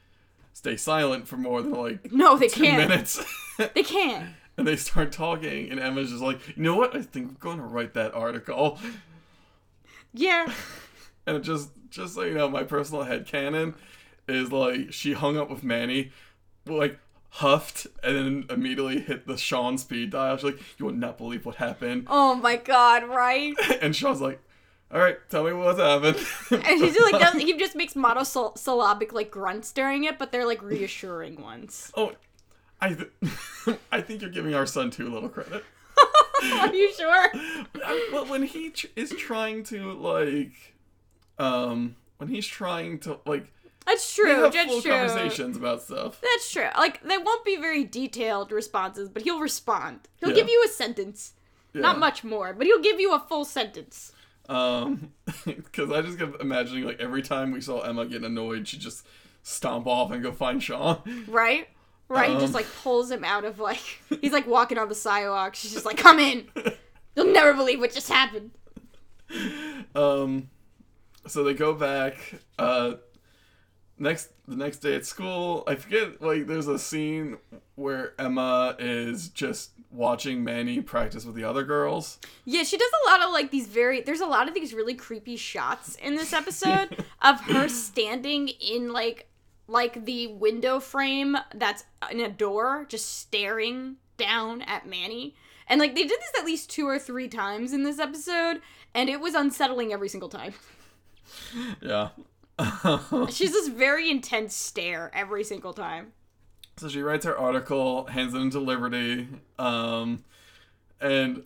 [0.53, 2.89] stay silent for more than like No, they two can't.
[2.89, 3.23] minutes,
[3.73, 4.30] They can't.
[4.58, 6.95] and they start talking, and Emma's just like, "You know what?
[6.95, 8.80] I think we're going to write that article."
[10.13, 10.51] Yeah.
[11.25, 13.73] And it just just so you know, my personal head headcanon
[14.30, 16.12] is like she hung up with Manny,
[16.65, 20.37] like huffed, and then immediately hit the Sean speed dial.
[20.37, 23.53] She's like, "You would not believe what happened." Oh my god, right?
[23.81, 24.39] And Sean's like,
[24.91, 26.17] "All right, tell me what's happened."
[26.51, 30.45] And he just like doesn't, he just makes monosyllabic like grunts during it, but they're
[30.47, 31.91] like reassuring ones.
[31.95, 32.13] oh,
[32.81, 35.63] I th- I think you're giving our son too little credit.
[36.53, 37.31] Are you sure?
[38.11, 40.51] But when he tr- is trying to like,
[41.39, 43.51] um, when he's trying to like,
[43.88, 44.43] That's true.
[44.43, 44.91] have That's full true.
[44.91, 46.21] conversations about stuff.
[46.21, 46.67] That's true.
[46.78, 50.02] Like they won't be very detailed responses, but he'll respond.
[50.19, 50.36] He'll Yeah.
[50.36, 51.34] give you a sentence.
[51.73, 54.12] Not much more, but he'll give you a full sentence.
[54.50, 55.12] Um,
[55.45, 59.06] because I just kept imagining like every time we saw Emma getting annoyed, she'd just
[59.43, 61.26] stomp off and go find Sean.
[61.28, 61.67] Right?
[62.10, 62.32] right?
[62.32, 63.82] Um, Just like pulls him out of like
[64.21, 65.56] he's like walking on the sidewalk.
[65.56, 66.47] She's just like, "Come in.
[67.15, 68.52] You'll never believe what just happened."
[69.95, 70.50] um
[71.28, 72.15] so they go back
[72.58, 72.93] uh
[73.99, 77.38] next the next day at school i forget like there's a scene
[77.75, 83.10] where emma is just watching manny practice with the other girls Yeah, she does a
[83.10, 84.01] lot of like these very.
[84.01, 88.91] There's a lot of these really creepy shots in this episode of her standing in
[88.91, 89.27] like
[89.67, 95.36] like the window frame that's in a door, just staring down at Manny.
[95.67, 98.62] And like they did this at least two or three times in this episode,
[98.93, 100.53] and it was unsettling every single time.
[101.81, 102.10] yeah
[103.30, 106.13] She's this very intense stare every single time.
[106.78, 109.28] so she writes her article hands it into liberty
[109.60, 110.24] um
[111.02, 111.43] and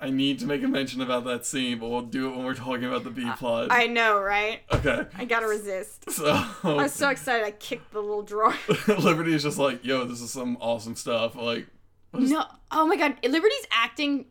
[0.00, 2.54] i need to make a mention about that scene but we'll do it when we're
[2.54, 4.60] talking about the b plot I know, right?
[4.72, 6.10] okay I gotta resist.
[6.10, 6.26] so
[6.64, 8.54] I was so excited I kicked the little drawer.
[8.88, 11.66] liberty is just like yo this is some awesome stuff like
[12.12, 12.44] No.
[12.70, 14.26] Oh my god, Liberty's acting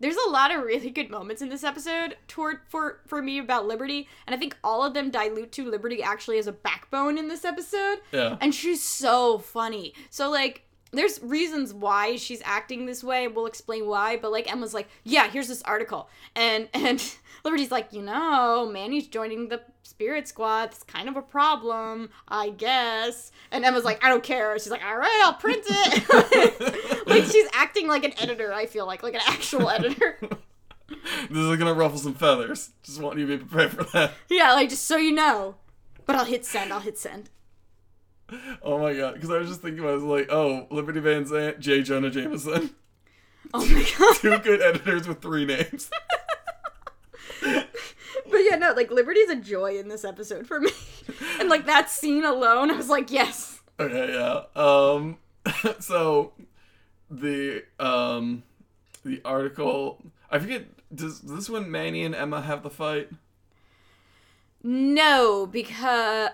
[0.00, 3.66] there's a lot of really good moments in this episode toward for for me about
[3.66, 7.28] Liberty, and I think all of them dilute to Liberty actually as a backbone in
[7.28, 7.98] this episode.
[8.12, 9.94] yeah And she's so funny.
[10.10, 13.28] So like there's reasons why she's acting this way.
[13.28, 17.02] We'll explain why, but like Emma's like, "Yeah, here's this article." And and
[17.46, 20.70] Liberty's like, "You know, Manny's joining the spirit squad.
[20.72, 24.84] It's kind of a problem, I guess." And Emma's like, "I don't care." She's like,
[24.84, 29.14] "All right, I'll print it." like she's acting like an editor, I feel like, like
[29.14, 30.18] an actual editor.
[30.90, 32.70] this is gonna ruffle some feathers.
[32.82, 34.14] Just want you to be prepared for that.
[34.28, 35.54] yeah, like just so you know.
[36.04, 36.72] But I'll hit send.
[36.72, 37.30] I'll hit send.
[38.60, 41.60] Oh my god, because I was just thinking, I was like, oh, Liberty Van Zandt,
[41.60, 41.82] J.
[41.82, 42.70] Jonah Jameson.
[43.54, 44.16] Oh my god.
[44.16, 45.88] Two good editors with three names.
[48.66, 50.70] No, like Liberty's a joy in this episode for me.
[51.40, 53.60] and like that scene alone, I was like, yes.
[53.78, 54.42] Okay, yeah.
[54.60, 55.18] Um,
[55.78, 56.32] so
[57.10, 58.42] the um
[59.04, 60.66] the article, I forget.
[60.94, 63.10] Does this when Manny and Emma have the fight?
[64.62, 66.30] No, because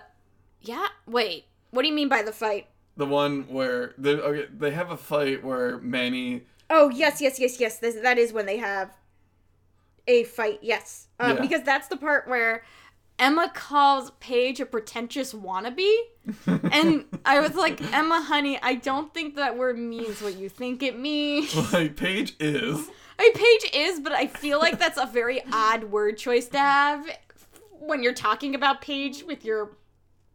[0.61, 1.45] yeah, wait.
[1.71, 2.67] What do you mean by the fight?
[2.97, 6.43] The one where they okay, they have a fight where Manny.
[6.69, 7.77] Oh, yes, yes, yes, yes.
[7.77, 8.91] This, that is when they have
[10.07, 10.59] a fight.
[10.61, 11.07] Yes.
[11.19, 11.41] Um, Yeah.
[11.41, 12.63] because that's the part where
[13.19, 15.95] Emma calls Paige a pretentious wannabe.
[16.71, 20.81] and I was like, "Emma, honey, I don't think that word means what you think
[20.81, 22.87] it means." Like Paige is.
[23.19, 26.57] I mean, Paige is, but I feel like that's a very odd word choice to
[26.57, 27.05] have
[27.79, 29.71] when you're talking about Paige with your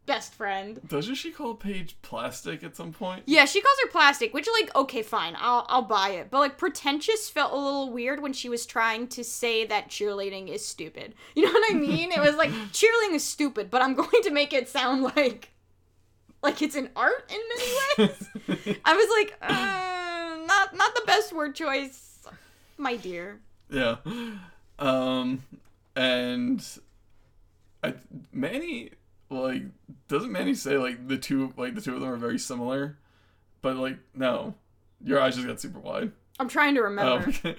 [0.09, 0.81] best friend.
[0.89, 3.23] Doesn't she call Paige plastic at some point?
[3.27, 6.31] Yeah, she calls her plastic, which like okay, fine, I'll I'll buy it.
[6.31, 10.49] But like pretentious felt a little weird when she was trying to say that cheerleading
[10.49, 11.15] is stupid.
[11.37, 12.11] You know what I mean?
[12.11, 15.51] It was like cheerleading is stupid, but I'm going to make it sound like
[16.43, 18.79] like it's an art in many ways.
[18.85, 22.27] I was like, uh, not not the best word choice,
[22.77, 23.39] my dear.
[23.71, 23.97] Yeah.
[24.81, 25.43] Um
[25.95, 26.65] and
[27.85, 27.95] I
[28.33, 28.91] Manny
[29.31, 29.63] like
[30.09, 32.97] doesn't Manny say like the two like the two of them are very similar?
[33.63, 34.55] But like no.
[35.05, 36.13] Your eyes just got super wide.
[36.41, 37.29] I'm trying to Oh, remember.
[37.29, 37.57] okay.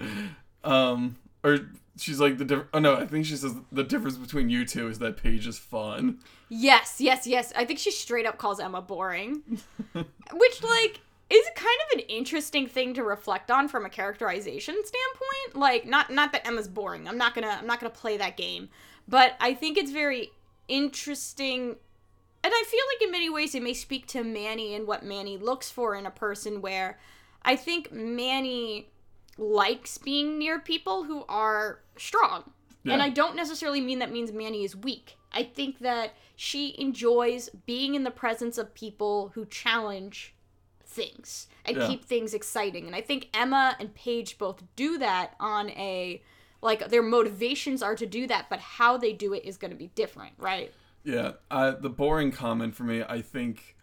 [0.64, 1.58] Um or
[1.98, 4.88] she's like the diff- oh no, I think she says the difference between you two
[4.88, 6.18] is that Paige is fun.
[6.48, 7.52] Yes, yes, yes.
[7.56, 9.42] I think she straight up calls Emma boring.
[9.92, 15.54] Which, like, is kind of an interesting thing to reflect on from a characterization standpoint.
[15.62, 17.06] Like, not not that Emma's boring.
[17.08, 18.68] I'm not gonna I'm not gonna play that game.
[19.08, 20.30] But I think it's very
[20.70, 21.76] interesting
[22.42, 25.36] and I feel like in many ways it may speak to Manny and what Manny
[25.36, 26.98] looks for in a person where
[27.42, 28.88] I think Manny
[29.36, 32.52] likes being near people who are strong.
[32.86, 35.18] And I don't necessarily mean that means Manny is weak.
[35.32, 40.34] I think that she enjoys being in the presence of people who challenge
[40.82, 41.86] things and Yeah.
[41.86, 42.86] keep things exciting.
[42.86, 46.22] And I think Emma and Paige both do that on a
[46.62, 49.76] like their motivations are to do that, but how they do it is going to
[49.76, 50.72] be different, right?
[51.04, 53.76] Yeah, uh, the boring comment for me, I think,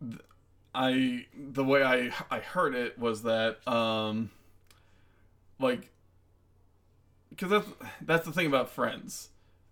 [0.00, 0.20] th-
[0.74, 4.30] I the way I I heard it was that um,
[5.58, 5.90] like,
[7.30, 7.66] because that's
[8.02, 9.30] that's the thing about friends,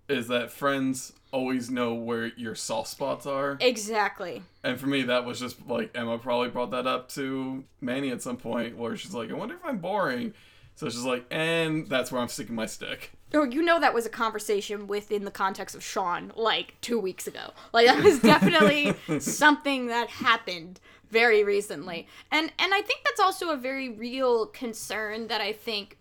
[0.08, 4.42] is that friends always know where your soft spots are, Exactly.
[4.64, 8.22] and for me that was just like Emma probably brought that up to Manny at
[8.22, 10.32] some point where she's like, I wonder if I'm boring,
[10.76, 13.10] so she's like, and that's where I'm sticking my stick.
[13.32, 17.26] Oh, you know that was a conversation within the context of Sean like two weeks
[17.26, 17.52] ago.
[17.72, 20.78] Like that was definitely something that happened
[21.10, 25.96] very recently, and and I think that's also a very real concern that I think.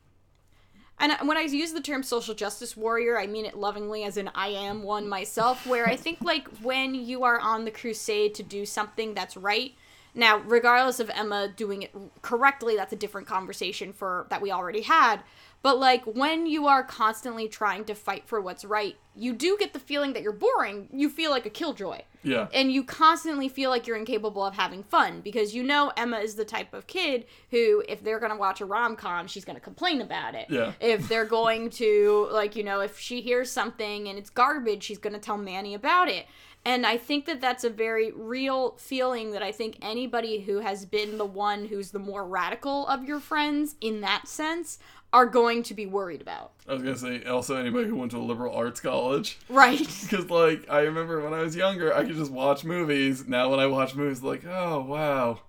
[0.97, 4.29] And when I use the term social justice warrior, I mean it lovingly, as in
[4.35, 5.65] I am one myself.
[5.65, 9.73] Where I think like when you are on the crusade to do something that's right,
[10.15, 14.81] Now, regardless of Emma doing it correctly, that's a different conversation for that we already
[14.81, 15.19] had.
[15.61, 19.73] But like when you are constantly trying to fight for what's right, you do get
[19.73, 20.87] the feeling that you're boring.
[20.93, 22.01] You feel like a killjoy.
[22.21, 22.47] Yeah.
[22.53, 26.35] And you constantly feel like you're incapable of having fun because you know Emma is
[26.35, 29.55] the type of kid who, if they're going to watch a rom com, she's going
[29.55, 30.47] to complain about it.
[30.49, 30.73] Yeah.
[30.79, 34.99] If they're going to, like, you know, if she hears something and it's garbage, she's
[34.99, 36.27] going to tell Manny about it.
[36.65, 40.83] And I think that that's a very real feeling that I think anybody who has
[40.83, 44.79] been the one who's the more radical of your friends in that sense
[45.13, 46.51] are going to be worried about.
[46.67, 49.37] I was gonna say also anybody who went to a liberal arts college.
[49.47, 49.79] Right.
[50.09, 53.27] Because like I remember when I was younger, I could just watch movies.
[53.27, 55.39] Now when I watch movies, like oh wow,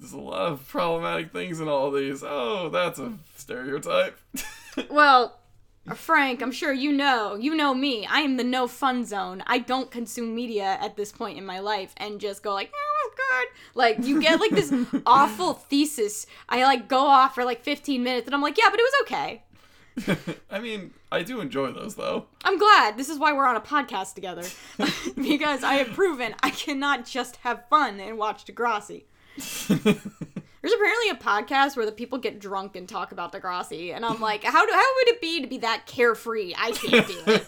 [0.00, 2.24] there's a lot of problematic things in all these.
[2.26, 4.18] Oh, that's a stereotype.
[4.88, 5.39] Well,
[5.94, 8.06] Frank, I'm sure you know, you know me.
[8.06, 9.42] I am the no fun zone.
[9.46, 12.96] I don't consume media at this point in my life and just go like, "Oh,
[13.04, 14.72] it was good." Like you get like this
[15.06, 16.26] awful thesis.
[16.48, 19.02] I like go off for like 15 minutes and I'm like, "Yeah, but it was
[19.02, 19.42] okay."
[20.50, 22.26] I mean, I do enjoy those though.
[22.44, 22.96] I'm glad.
[22.96, 24.44] This is why we're on a podcast together.
[25.16, 29.04] because I have proven I cannot just have fun and watch Degrassi.
[30.60, 34.20] There's apparently a podcast where the people get drunk and talk about Degrassi, and I'm
[34.20, 36.54] like, how do how would it be to be that carefree?
[36.56, 37.46] I can't do it.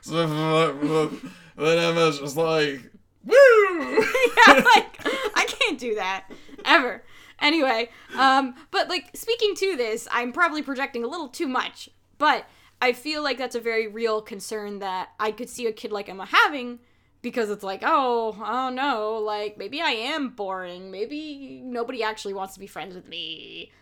[0.00, 1.08] so
[1.56, 2.92] then Emma's just like,
[3.24, 3.34] woo.
[3.36, 5.00] yeah, like
[5.34, 6.30] I can't do that
[6.64, 7.02] ever.
[7.40, 12.46] Anyway, um, but like speaking to this, I'm probably projecting a little too much, but
[12.80, 16.08] I feel like that's a very real concern that I could see a kid like
[16.08, 16.78] Emma having
[17.22, 20.90] because it's like, oh, oh no, like maybe I am boring.
[20.90, 23.72] Maybe nobody actually wants to be friends with me.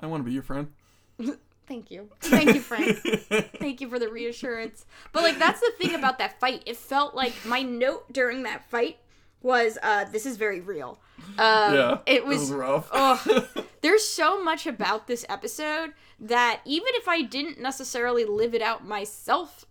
[0.00, 0.68] I want to be your friend.
[1.66, 2.08] Thank you.
[2.20, 2.98] Thank you, Frank.
[3.58, 4.84] Thank you for the reassurance.
[5.12, 6.62] But like that's the thing about that fight.
[6.66, 8.98] It felt like my note during that fight
[9.42, 10.98] was uh this is very real.
[11.38, 12.88] Um, yeah, it was, rough.
[12.92, 13.46] oh,
[13.80, 18.86] there's so much about this episode that even if I didn't necessarily live it out
[18.86, 19.64] myself,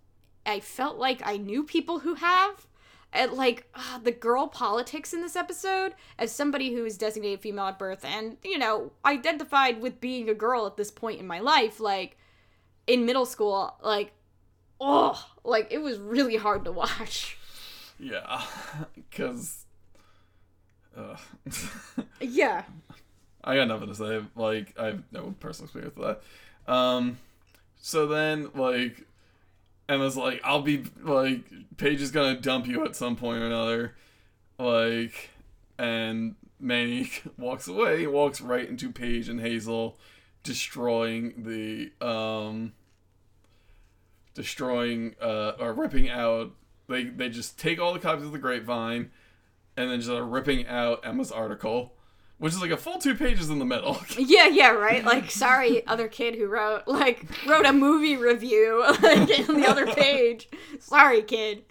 [0.46, 2.67] I felt like I knew people who have.
[3.13, 7.65] And like ah, the girl politics in this episode, as somebody who is designated female
[7.65, 11.39] at birth and, you know, identified with being a girl at this point in my
[11.39, 12.17] life, like
[12.88, 14.13] in middle school, like,
[14.80, 17.38] oh, like it was really hard to watch.
[18.00, 18.41] yeah,
[18.95, 19.65] because.
[20.95, 21.15] Uh,
[22.21, 22.63] Yeah.
[23.43, 24.21] I got nothing to say.
[24.36, 26.17] Like, I have no personal experience with
[26.67, 26.71] that.
[26.71, 27.17] Um,
[27.78, 29.06] so then, like,
[29.91, 31.43] Emma's like, I'll be, like,
[31.75, 33.95] Paige is gonna dump you at some point or another.
[34.58, 35.32] Like,
[35.77, 39.99] and Manny walks away, walks right into Paige and Hazel,
[40.43, 42.71] destroying the, um,
[44.34, 46.51] destroying, uh, or ripping out.
[46.88, 49.12] They, they just take all the copies of the grapevine
[49.75, 51.93] and then just are ripping out Emma's article,
[52.41, 54.01] which is like a full two pages in the middle.
[54.17, 55.04] Yeah, yeah, right.
[55.06, 59.86] Like, sorry, other kid who wrote like wrote a movie review like, on the other
[59.93, 60.49] page.
[60.80, 61.63] Sorry, kid.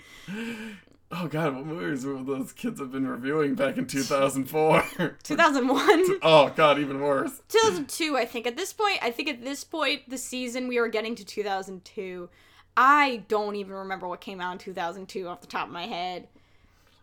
[1.10, 5.16] oh god, what movies were those kids have been reviewing back in 2004?
[5.22, 7.40] 2001, oh god, even worse.
[7.48, 8.16] 2002.
[8.16, 11.16] I think at this point, I think at this point, the season we were getting
[11.16, 12.28] to 2002.
[12.76, 16.28] I don't even remember what came out in 2002 off the top of my head.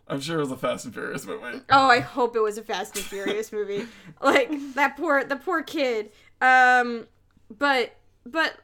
[0.10, 1.62] I'm sure it was a Fast and Furious movie.
[1.70, 3.86] Oh, I hope it was a Fast and Furious movie.
[4.22, 6.12] Like that poor the poor kid.
[6.42, 7.08] Um
[7.56, 8.58] but but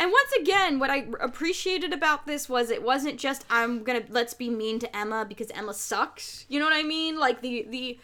[0.00, 4.12] and once again what I appreciated about this was it wasn't just I'm going to
[4.12, 6.46] let's be mean to Emma because Emma sucks.
[6.48, 7.18] You know what I mean?
[7.18, 7.98] Like the the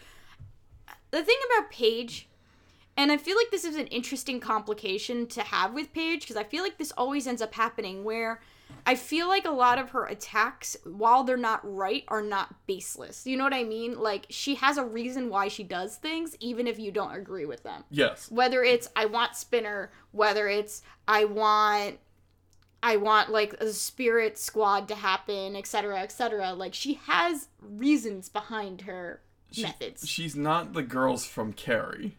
[1.11, 2.29] the thing about Paige
[2.97, 6.45] and I feel like this is an interesting complication to have with Paige because I
[6.45, 8.40] feel like this always ends up happening where
[8.85, 13.27] I feel like a lot of her attacks, while they're not right, are not baseless.
[13.27, 13.98] You know what I mean?
[13.98, 17.62] Like, she has a reason why she does things, even if you don't agree with
[17.62, 17.85] them.
[17.90, 18.31] Yes.
[18.31, 21.98] Whether it's, I want Spinner, whether it's, I want.
[22.85, 26.52] I want like a spirit squad to happen, etc., etc.
[26.52, 29.20] Like she has reasons behind her
[29.52, 30.08] She- methods.
[30.08, 32.16] She's not the girls from Carrie.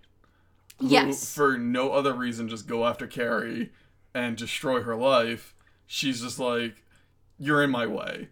[0.79, 1.35] who, yes.
[1.35, 3.73] For no other reason, just go after Carrie
[4.13, 5.53] and destroy her life.
[5.87, 6.83] She's just like,
[7.37, 8.29] you're in my way.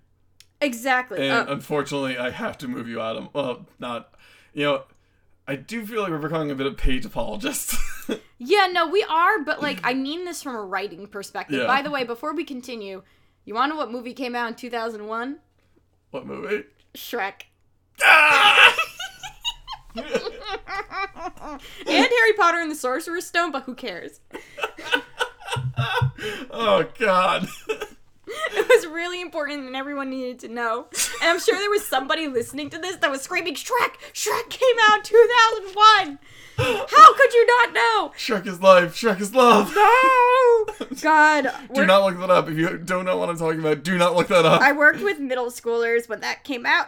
[0.62, 1.28] exactly.
[1.28, 3.30] And Uh, unfortunately, I have to move you out of.
[3.34, 4.14] Well, not.
[4.54, 4.84] You know,
[5.48, 7.78] I do feel like we're becoming a bit of Paige apologists.
[8.44, 11.60] Yeah, no, we are, but like I mean this from a writing perspective.
[11.62, 11.68] Yeah.
[11.68, 13.04] By the way, before we continue,
[13.46, 15.38] you want to know what movie came out in 2001?
[16.10, 16.64] what movie?
[16.96, 17.44] Shrek.
[18.04, 18.76] Ah!
[19.96, 20.06] and
[21.88, 24.20] Harry Potter and the Sorcerer's Stone, but who cares?
[26.52, 27.48] oh God.
[28.54, 30.88] It was really important and everyone needed to know.
[31.22, 33.96] And I'm sure there was somebody listening to this that was screaming, Shrek!
[34.14, 36.20] Shrek came out in 2001!
[36.58, 38.14] How could you not know?
[38.18, 38.96] Shrek is life.
[38.96, 39.74] Shrek is love.
[39.76, 40.88] No!
[41.02, 41.52] God.
[41.74, 42.50] Do not look that up.
[42.50, 44.62] If you don't know what I'm talking about, do not look that up.
[44.62, 46.88] I worked with middle schoolers when that came out,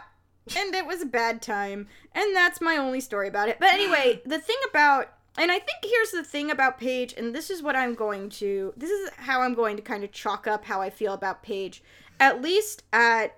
[0.56, 1.88] and it was a bad time.
[2.14, 3.58] And that's my only story about it.
[3.58, 7.50] But anyway, the thing about, and I think here's the thing about Paige, and this
[7.50, 10.64] is what I'm going to, this is how I'm going to kind of chalk up
[10.64, 11.82] how I feel about Paige,
[12.20, 13.36] at least at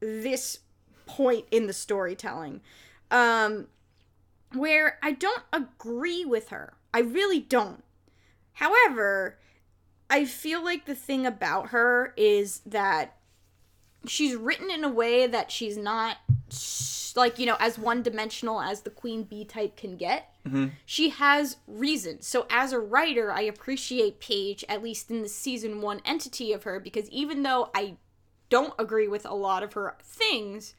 [0.00, 0.60] this
[1.06, 2.60] point in the storytelling,
[3.10, 3.68] um,
[4.52, 6.74] where I don't agree with her.
[6.92, 7.84] I really don't.
[8.54, 9.38] However,
[10.08, 13.16] I feel like the thing about her is that
[14.06, 16.16] she's written in a way that she's not
[17.16, 20.66] like you know as one dimensional as the queen bee type can get Mm-hmm.
[20.84, 22.22] she has reason.
[22.22, 26.62] So as a writer i appreciate paige at least in the season one entity of
[26.62, 27.96] her because even though i
[28.48, 30.74] don't agree with a lot of her things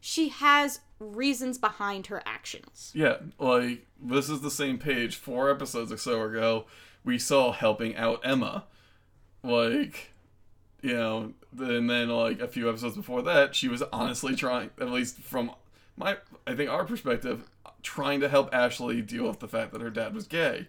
[0.00, 2.90] she has reasons behind her actions.
[2.94, 6.66] Yeah, like this is the same Paige four episodes or so ago.
[7.04, 8.64] We saw helping out Emma,
[9.42, 10.12] like,
[10.82, 14.90] you know, and then like a few episodes before that, she was honestly trying, at
[14.90, 15.52] least from
[15.96, 16.16] my,
[16.46, 17.48] I think our perspective,
[17.82, 20.68] trying to help Ashley deal with the fact that her dad was gay.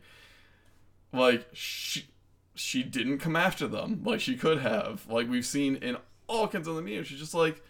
[1.14, 2.08] Like she,
[2.56, 5.08] she didn't come after them like she could have.
[5.08, 5.98] Like we've seen in
[6.28, 7.62] all kinds of the media, she's just like,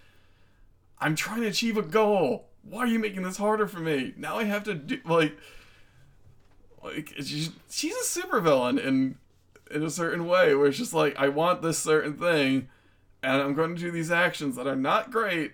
[0.99, 2.49] I'm trying to achieve a goal.
[2.63, 4.13] Why are you making this harder for me?
[4.17, 5.35] Now I have to do like
[6.83, 9.17] like she's, she's a supervillain in
[9.71, 12.67] in a certain way where it's just like I want this certain thing
[13.23, 15.53] and I'm going to do these actions that are not great,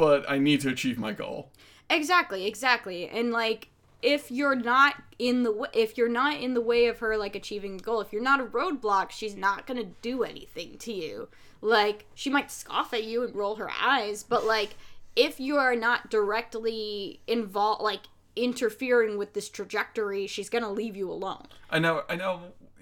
[0.00, 1.50] but I need to achieve my goal.
[1.90, 3.06] Exactly, exactly.
[3.06, 3.68] And like
[4.02, 7.36] if you're not in the w- if you're not in the way of her like
[7.36, 10.92] achieving a goal, if you're not a roadblock, she's not going to do anything to
[10.92, 11.28] you.
[11.60, 14.70] Like she might scoff at you and roll her eyes, but like
[15.14, 20.96] if you are not directly involved like interfering with this trajectory, she's going to leave
[20.96, 21.46] you alone.
[21.68, 22.40] I know I know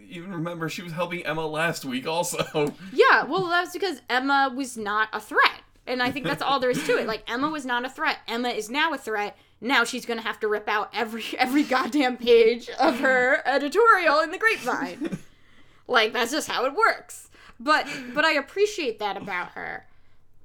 [0.09, 2.73] even remember she was helping Emma last week also.
[2.93, 5.63] Yeah, well, that was because Emma was not a threat.
[5.89, 7.07] And I think that's all there is to it.
[7.07, 8.19] Like Emma was not a threat.
[8.29, 9.37] Emma is now a threat.
[9.61, 14.31] Now she's gonna have to rip out every every goddamn page of her editorial in
[14.31, 15.19] the grapevine.
[15.89, 17.31] like that's just how it works.
[17.59, 19.87] But but I appreciate that about her.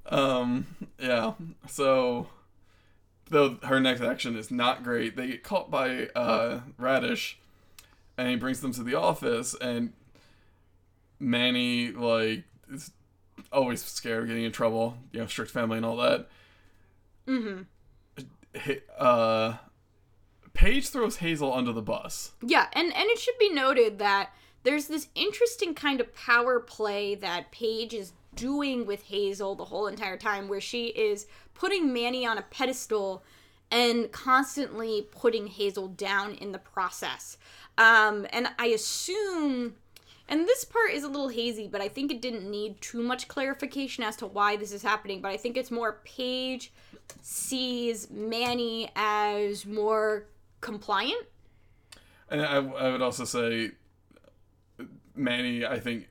[0.06, 0.66] Um,
[0.98, 1.34] yeah.
[1.68, 2.28] So,
[3.30, 7.36] though her next action is not great, they get caught by uh, Raditch,
[8.18, 9.92] and he brings them to the office, and
[11.20, 12.90] Manny like is
[13.54, 16.28] always scared of getting in trouble, you know, strict family and all that.
[17.26, 17.62] Mm-hmm.
[18.98, 19.54] Uh,
[20.52, 22.32] Paige throws Hazel under the bus.
[22.42, 24.30] Yeah, and and it should be noted that
[24.62, 29.86] there's this interesting kind of power play that Paige is doing with Hazel the whole
[29.86, 33.24] entire time where she is putting Manny on a pedestal
[33.70, 37.36] and constantly putting Hazel down in the process.
[37.78, 39.74] Um and I assume
[40.28, 43.28] and this part is a little hazy, but I think it didn't need too much
[43.28, 45.20] clarification as to why this is happening.
[45.20, 46.72] But I think it's more Paige
[47.22, 50.26] sees Manny as more
[50.62, 51.26] compliant
[52.30, 53.72] And I, I would also say
[54.80, 56.08] uh, Manny, I think,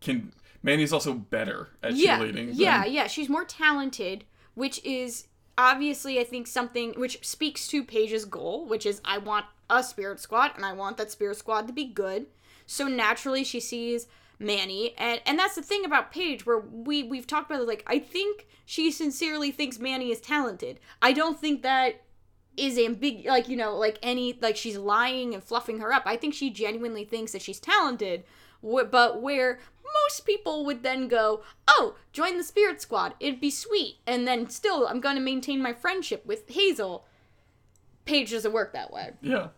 [0.00, 0.32] can.
[0.62, 2.48] Manny's also better at yeah, cheerleading.
[2.48, 7.82] than- Yeah, yeah, she's more talented, which is obviously I think something which speaks to
[7.84, 11.66] Paige's goal, which is I want a spirit squad and I want that spirit squad
[11.66, 12.26] to be good.
[12.66, 14.06] So naturally she sees
[14.38, 17.84] Manny and and that's the thing about Paige where we we've talked about it like
[17.86, 20.80] I think she sincerely thinks Manny is talented.
[21.00, 22.02] I don't think that
[22.56, 26.02] is ambig like you know like any like she's lying and fluffing her up.
[26.06, 28.24] I think she genuinely thinks that she's talented,
[28.62, 29.60] but where
[30.04, 33.14] most people would then go, "Oh, join the spirit squad.
[33.20, 37.06] It'd be sweet." And then still I'm going to maintain my friendship with Hazel.
[38.04, 39.48] Paige doesn't work that way Yeah.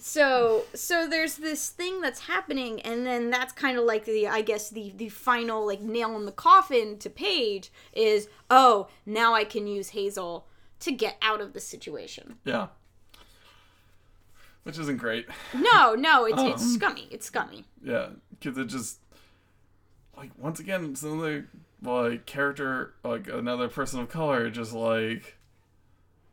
[0.00, 4.40] So so there's this thing that's happening and then that's kind of like the i
[4.40, 9.44] guess the the final like nail in the coffin to paige is oh now i
[9.44, 10.46] can use hazel
[10.78, 12.68] to get out of the situation Yeah.
[14.62, 15.26] Which isn't great.
[15.54, 16.68] no no it's it's Um.
[16.70, 18.98] scummy it's scummy Yeah, because it just
[20.16, 21.48] like once again it's another
[21.82, 25.36] like character like another person of color just like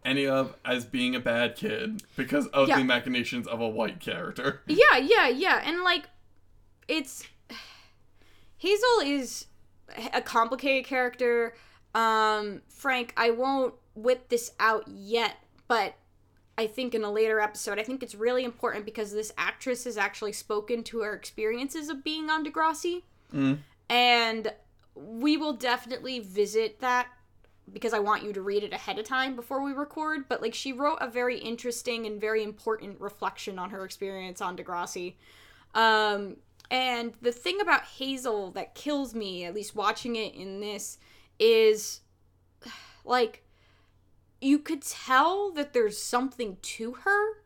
[0.07, 2.77] ending of as being a bad kid because of Yeah.
[2.77, 4.61] the machinations of a white character.
[4.67, 6.05] yeah yeah yeah and like
[6.87, 7.23] it's
[8.57, 9.45] hazel is
[10.13, 11.53] a complicated character
[11.95, 15.37] um frank i won't whip this out yet
[15.67, 15.95] but
[16.59, 19.95] I think in a later episode, I think it's really important because this actress has
[19.95, 23.03] actually spoken to her experiences of being on Degrassi.
[23.31, 23.59] Mm.
[23.91, 24.51] And
[24.95, 27.09] we will definitely visit that
[27.71, 30.53] because I want you to read it ahead of time before we record, but like
[30.53, 35.15] she wrote a very interesting and very important reflection on her experience on Degrassi.
[35.75, 36.37] Um,
[36.71, 40.97] and the thing about Hazel that kills me, at least watching it in this,
[41.39, 42.01] is
[43.05, 43.43] like
[44.39, 47.43] you could tell that there's something to her,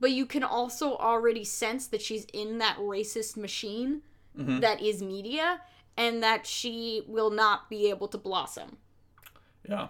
[0.00, 4.02] but you can also already sense that she's in that racist machine
[4.36, 4.60] Mhm.
[4.60, 5.62] that is media
[5.96, 8.76] and that she will not be able to blossom.
[9.68, 9.88] Yeah.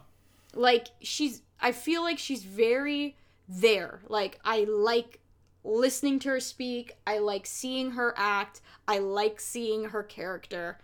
[0.54, 3.16] Like she's I feel like she's very
[3.48, 4.00] there.
[4.08, 5.20] Like I like
[5.64, 10.78] listening to her speak, I like seeing her act, I like seeing her character,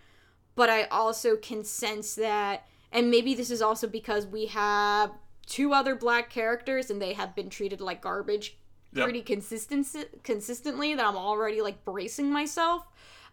[0.54, 5.10] but I also can sense that and maybe this is also because we have
[5.46, 8.56] two other black characters and they have been treated like garbage
[8.92, 9.04] Yep.
[9.04, 9.88] pretty consistent
[10.22, 12.86] consistently that I'm already like bracing myself.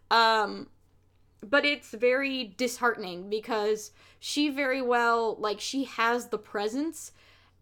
[0.09, 0.69] Um
[1.47, 7.11] but it's very disheartening because she very well like she has the presence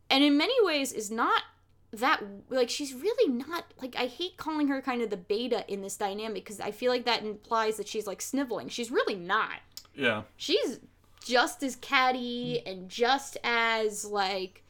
[0.10, 1.44] and in many ways is not
[1.92, 5.82] that like she's really not like I hate calling her kind of the beta in
[5.82, 8.70] this dynamic because I feel like that implies that she's like sniveling.
[8.70, 9.60] She's really not.
[9.96, 10.24] Yeah.
[10.38, 10.80] She's
[11.26, 14.64] just as catty and just as like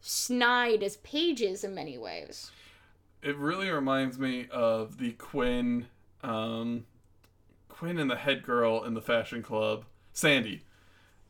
[0.00, 2.50] snide as Paige is in many ways.
[3.22, 5.86] It really reminds me of the Quinn,
[6.22, 6.86] um,
[7.78, 10.64] Quinn and the head girl in the fashion club, Sandi,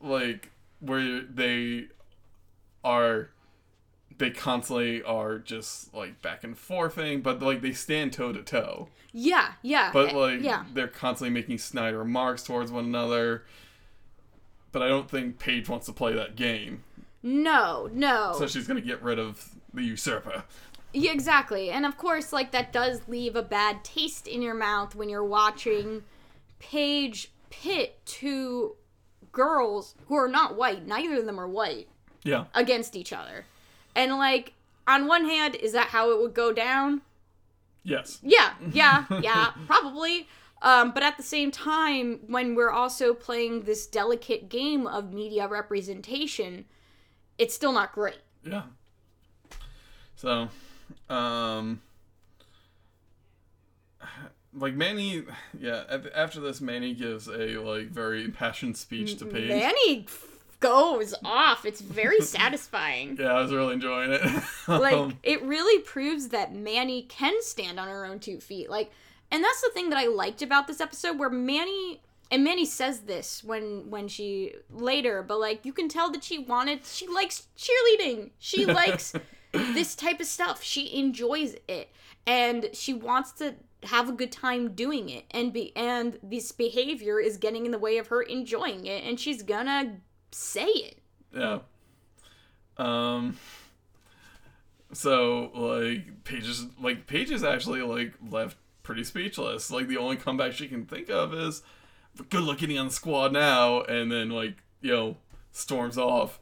[0.01, 1.89] like where they
[2.83, 3.29] are,
[4.17, 8.89] they constantly are just like back and forthing, but like they stand toe to toe.
[9.13, 9.91] Yeah, yeah.
[9.93, 10.65] But eh, like yeah.
[10.73, 13.45] they're constantly making snide remarks towards one another.
[14.73, 16.83] But I don't think Paige wants to play that game,
[17.23, 18.35] No, no.
[18.39, 20.45] so she's gonna get rid of the usurper.
[20.95, 21.69] Yeah, exactly.
[21.69, 25.23] And of course, like that does leave a bad taste in your mouth when you're
[25.25, 26.05] watching
[26.59, 28.77] Paige pit two
[29.33, 31.89] girls who are not white, neither of them are white,
[32.25, 32.45] Yeah.
[32.55, 33.47] against each other.
[33.95, 34.55] And like
[34.87, 37.03] on one hand, is that how it would go down?
[37.83, 38.19] Yes.
[38.23, 40.29] Yeah, yeah, yeah, probably.
[40.61, 45.47] Um, but at the same time, when we're also playing this delicate game of media
[45.47, 46.65] representation,
[47.39, 48.19] it's still not great.
[48.45, 48.63] Yeah.
[50.17, 50.49] So,
[51.09, 51.81] um,
[54.55, 55.25] like Manny,
[55.59, 55.85] yeah.
[56.15, 59.49] After this, Manny gives a like very impassioned speech to Paige.
[59.49, 60.07] Manny
[60.61, 61.65] goes off.
[61.65, 63.17] It's very satisfying.
[63.19, 64.23] Yeah, I was really enjoying it.
[64.69, 68.69] Like Um, it really proves that Manny can stand on her own two feet.
[68.69, 68.91] Like,
[69.31, 73.01] and that's the thing that I liked about this episode, where Manny and Manny says
[73.01, 77.47] this when when she later, but like you can tell that she wanted, she likes
[77.57, 78.31] cheerleading.
[78.39, 79.15] She likes
[79.53, 80.63] this type of stuff.
[80.63, 81.91] She enjoys it,
[82.27, 85.25] and she wants to have a good time doing it.
[85.31, 89.19] And be and this behavior is getting in the way of her enjoying it, and
[89.19, 89.99] she's gonna
[90.31, 90.99] say it.
[91.35, 91.61] yeah.
[92.77, 93.37] Um.
[94.93, 99.71] So like Paige is like Paige is actually like left pretty speechless.
[99.71, 101.63] Like the only comeback she can think of is,
[102.31, 105.17] "Good luck getting on the squad now," and then like you know
[105.53, 106.41] storms off.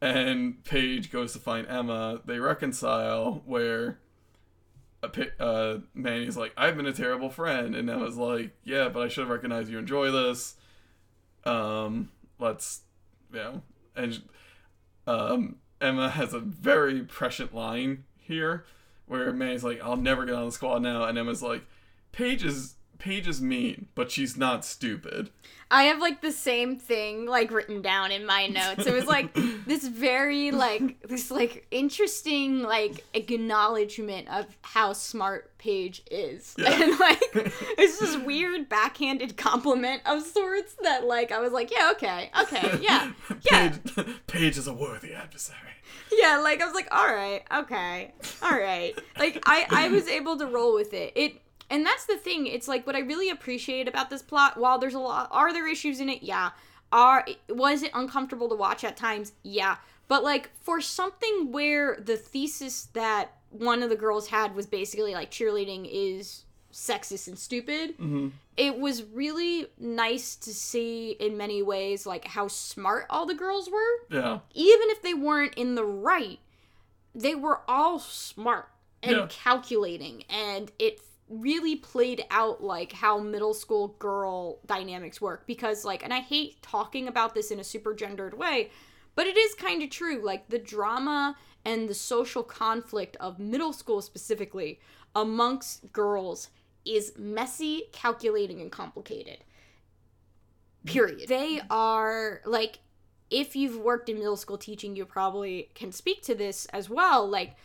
[0.00, 2.20] And Paige goes to find Emma.
[2.24, 3.98] They reconcile where.
[5.38, 9.22] Uh, Manny's like, I've been a terrible friend, and Emma's like, Yeah, but I should
[9.22, 10.56] have recognized you enjoy this.
[11.44, 12.80] Um, let's,
[13.32, 13.62] you know,
[13.94, 14.22] and
[15.06, 18.64] um, Emma has a very prescient line here
[19.06, 21.64] where Manny's like, I'll never get on the squad now, and Emma's like,
[22.12, 25.30] Paige is Paige is mean, but she's not stupid.
[25.70, 28.86] I have like the same thing like written down in my notes.
[28.86, 29.34] It was like
[29.66, 36.54] this very like this like interesting like acknowledgement of how smart Paige is.
[36.56, 36.70] Yeah.
[36.86, 41.90] And like it's this weird backhanded compliment of sorts that like I was like, yeah,
[41.92, 43.12] okay, okay, yeah.
[43.50, 43.70] Yeah.
[43.70, 45.58] Paige, Paige is a worthy adversary.
[46.12, 48.96] Yeah, like I was like, all right, okay, all right.
[49.18, 51.12] Like I, I was able to roll with it.
[51.16, 51.40] It,
[51.70, 52.46] and that's the thing.
[52.46, 54.56] It's like what I really appreciate about this plot.
[54.58, 56.22] While there's a lot, are there issues in it?
[56.22, 56.50] Yeah.
[56.92, 59.32] Are was it uncomfortable to watch at times?
[59.42, 59.76] Yeah.
[60.08, 65.12] But like for something where the thesis that one of the girls had was basically
[65.14, 68.28] like cheerleading is sexist and stupid Mm-hmm.
[68.58, 73.70] it was really nice to see in many ways like how smart all the girls
[73.70, 74.40] were Yeah.
[74.52, 76.38] even if they weren't in the right,
[77.14, 78.68] they were all smart
[79.02, 79.26] and Yeah.
[79.30, 85.46] calculating, and it really played out like how middle school girl dynamics work.
[85.46, 88.70] Because, like, and I hate talking about this in a super gendered way,
[89.14, 90.22] but it is kind of true.
[90.24, 94.80] Like, the drama and the social conflict of middle school specifically
[95.14, 96.50] amongst girls
[96.84, 99.38] is messy, calculating, and complicated.
[100.84, 101.28] Period.
[101.28, 102.78] They are like
[103.30, 107.28] if you've worked in middle school teaching, you probably can speak to this as well.
[107.28, 107.56] Like,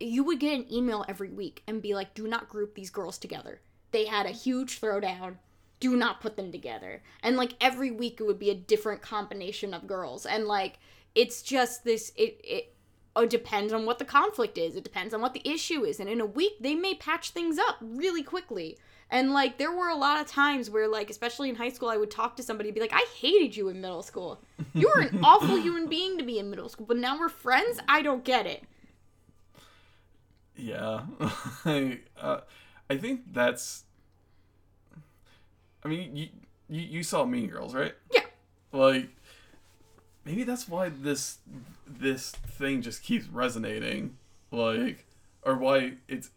[0.00, 3.18] you would get an email every week and be like, do not group these girls
[3.18, 3.60] together.
[3.92, 5.36] They had a huge throwdown.
[5.78, 7.02] Do not put them together.
[7.22, 10.26] And like every week it would be a different combination of girls.
[10.26, 10.78] And like
[11.14, 12.74] it's just this it it
[13.16, 14.76] oh, it depends on what the conflict is.
[14.76, 16.00] It depends on what the issue is.
[16.00, 18.78] And in a week they may patch things up really quickly.
[19.10, 21.96] And like there were a lot of times where like especially in high school I
[21.96, 24.42] would talk to somebody and be like, I hated you in middle school.
[24.74, 27.80] You were an awful human being to be in middle school, but now we're friends?
[27.88, 28.64] I don't get it.
[30.60, 31.02] Yeah.
[31.64, 32.40] I uh,
[32.88, 33.84] I think that's
[35.84, 36.28] I mean, you,
[36.68, 37.94] you you saw Mean Girls, right?
[38.14, 38.22] Yeah.
[38.72, 39.08] Like
[40.24, 41.38] maybe that's why this
[41.86, 44.16] this thing just keeps resonating,
[44.50, 45.06] like,
[45.42, 46.30] or why it's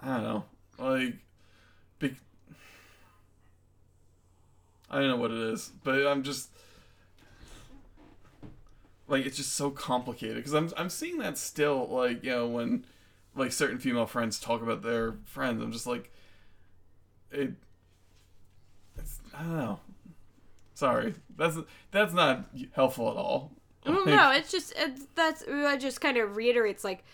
[0.00, 0.44] I don't know,
[0.78, 1.14] like,
[1.98, 2.16] big.
[4.90, 6.50] I don't know what it is, but I'm just
[9.10, 12.84] like it's just so complicated because I'm I'm seeing that still like you know when
[13.36, 16.12] like certain female friends talk about their friends I'm just like
[17.30, 17.52] it
[18.98, 19.80] it's, I don't know.
[20.74, 21.14] Sorry.
[21.36, 21.58] That's
[21.90, 23.52] that's not helpful at all.
[23.86, 27.04] Well, Like, no, it's just it's, that's that just kind of reiterates like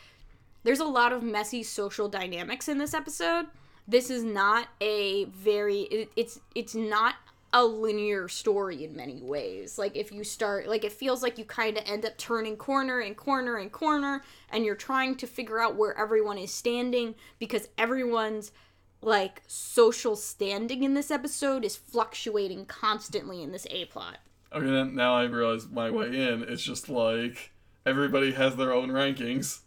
[0.64, 3.46] there's a lot of messy social dynamics in this episode.
[3.88, 7.14] This is not a very it, it's it's not
[7.52, 9.78] a linear story in many ways.
[9.78, 13.00] Like if you start like it feels like you kind of end up turning corner
[13.00, 17.68] and corner and corner and you're trying to figure out where everyone is standing because
[17.78, 18.52] everyone's
[19.00, 24.18] like social standing in this episode is fluctuating constantly in this A plot.
[24.52, 27.52] okay then now I realize my way in it's just like
[27.84, 29.60] everybody has their own rankings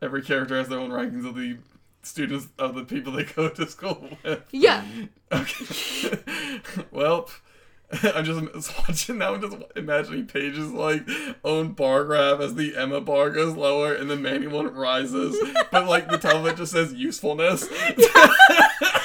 [0.00, 1.56] every character has their own rankings of the
[2.06, 4.84] students of the people they go to school with Yeah.
[5.32, 6.18] Okay.
[6.90, 7.28] well,
[8.02, 9.34] I'm just watching now.
[9.34, 11.06] I'm just imagining Paige's like
[11.44, 15.36] own bar graph as the Emma bar goes lower and the Manny one rises,
[15.70, 17.68] but like the top of it just says usefulness.
[17.70, 19.03] I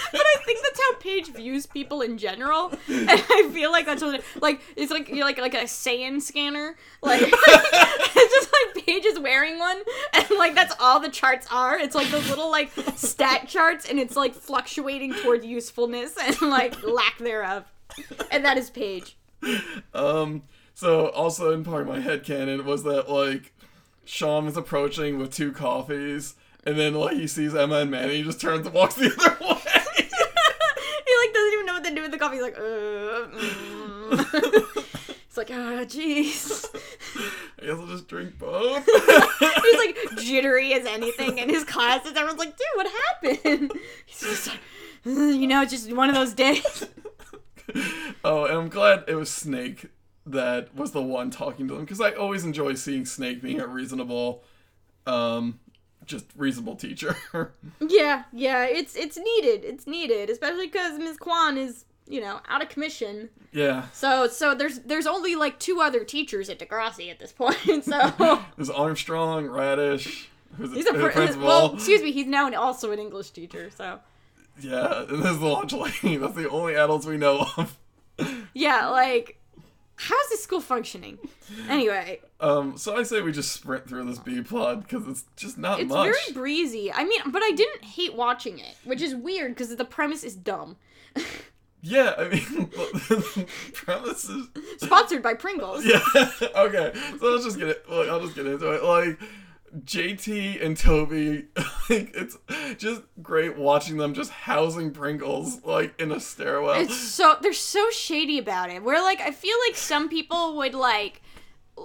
[0.53, 4.23] think that's how Paige views people in general, and I feel like that's what it,
[4.41, 9.19] like it's like you're like like a Saiyan scanner, like it's just like Paige is
[9.19, 9.79] wearing one,
[10.13, 11.77] and like that's all the charts are.
[11.77, 16.81] It's like those little like stat charts, and it's like fluctuating toward usefulness and like
[16.83, 17.65] lack thereof,
[18.31, 19.17] and that is Paige.
[19.93, 20.43] um.
[20.73, 23.53] So also in part of my head canon was that like
[24.05, 26.35] Sean is approaching with two coffees.
[26.65, 29.37] And then, like, he sees Emma and Manny, he just turns and walks the other
[29.41, 29.55] way.
[29.55, 32.36] he like doesn't even know what to do with the coffee.
[32.36, 34.88] He's like, uh, mm.
[35.28, 36.66] it's like, ah, jeez.
[37.62, 38.86] I guess I'll just drink both.
[39.39, 42.12] He's like jittery as anything in his classes.
[42.12, 43.74] Everyone's like, dude, what happened?
[44.05, 44.60] He's just like,
[45.05, 46.86] "Uh, you know, just one of those days.
[48.24, 49.88] oh, and I'm glad it was Snake
[50.30, 53.68] that was the one talking to them because I always enjoy seeing Snake being a
[53.68, 54.43] reasonable,
[55.07, 55.60] um,
[56.05, 57.18] just reasonable teacher.
[57.82, 59.64] Yeah, yeah, it's it's needed.
[59.64, 61.18] It's needed, especially because Ms.
[61.18, 63.30] Kwan is, you know, out of commission.
[63.53, 67.57] yeah, So so there's there's only like two other teachers at Degrassi at this point.
[67.86, 70.26] So there's Armstrong, Raditch,
[70.57, 71.47] who's he's a pr- principal.
[71.47, 73.70] well, excuse me, he's now an, also an English teacher.
[73.70, 73.99] So
[74.60, 76.18] yeah, and there's the lunch lady.
[76.18, 77.78] That's the only adults we know of.
[78.53, 79.39] yeah, like,
[79.95, 81.18] how's this school functioning?
[81.70, 85.57] Anyway, Um, so I say we just sprint through this B plot because it's just
[85.57, 86.10] not It's much.
[86.10, 86.91] It's very breezy.
[86.91, 90.36] I mean, but I didn't hate watching it, which is weird because the premise is
[90.36, 90.76] dumb.
[91.82, 94.47] Yeah, I mean, the premise is
[94.80, 95.86] Sponsored by Pringles.
[95.86, 96.01] Yeah.
[96.55, 96.93] okay.
[97.19, 97.89] So let's just get it.
[97.89, 98.84] Like, I'll just get into it.
[98.84, 99.19] Like
[99.86, 101.45] JT and Toby,
[101.89, 102.38] like it's
[102.77, 106.82] just great watching them just housing Pringles like in a stairwell.
[106.82, 108.84] It's so they're so shady about it.
[108.84, 111.21] Where like I feel like some people would like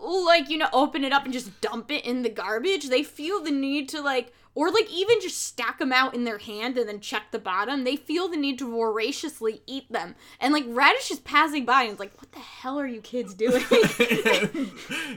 [0.02, 2.88] like you know open it up and just dump it in the garbage.
[2.88, 6.38] They feel the need to like or like even just stack them out in their
[6.38, 7.84] hand and then check the bottom.
[7.84, 10.14] They feel the need to voraciously eat them.
[10.40, 13.34] And like Raditch is passing by and is like, "What the hell are you kids
[13.34, 13.64] doing?"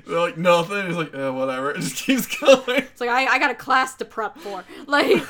[0.05, 0.87] They're like nothing.
[0.87, 1.71] It's like eh, whatever.
[1.77, 2.83] It just keeps going.
[2.83, 4.63] It's like I, I got a class to prep for.
[4.87, 5.23] Like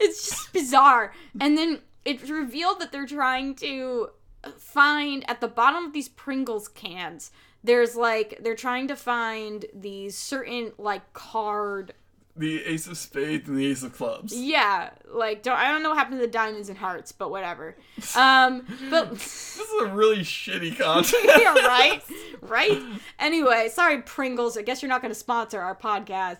[0.00, 1.12] it's just bizarre.
[1.40, 4.10] And then it's revealed that they're trying to
[4.56, 7.30] find at the bottom of these Pringles cans.
[7.64, 11.94] There's like they're trying to find these certain like card.
[12.34, 14.32] The Ace of Spades and the Ace of Clubs.
[14.34, 17.76] Yeah, like don't I don't know what happened to the diamonds and hearts, but whatever.
[18.16, 21.22] Um, but This is a really shitty content.
[21.24, 22.02] yeah, right,
[22.40, 22.82] right.
[23.18, 24.56] Anyway, sorry Pringles.
[24.56, 26.38] I guess you're not going to sponsor our podcast,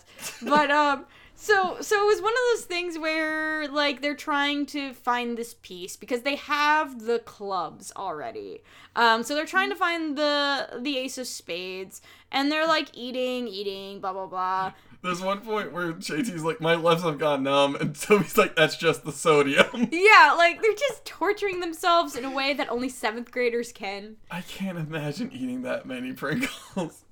[0.48, 1.04] but um,
[1.42, 5.56] so so it was one of those things where like they're trying to find this
[5.60, 8.62] piece because they have the clubs already.
[8.94, 13.48] Um, so they're trying to find the the ace of spades, and they're like eating,
[13.48, 14.72] eating, blah blah blah.
[15.02, 18.76] There's one point where JT's like, my lips have gone numb, and Toby's like, that's
[18.76, 19.66] just the sodium.
[19.90, 24.14] Yeah, like they're just torturing themselves in a way that only seventh graders can.
[24.30, 27.04] I can't imagine eating that many Pringles.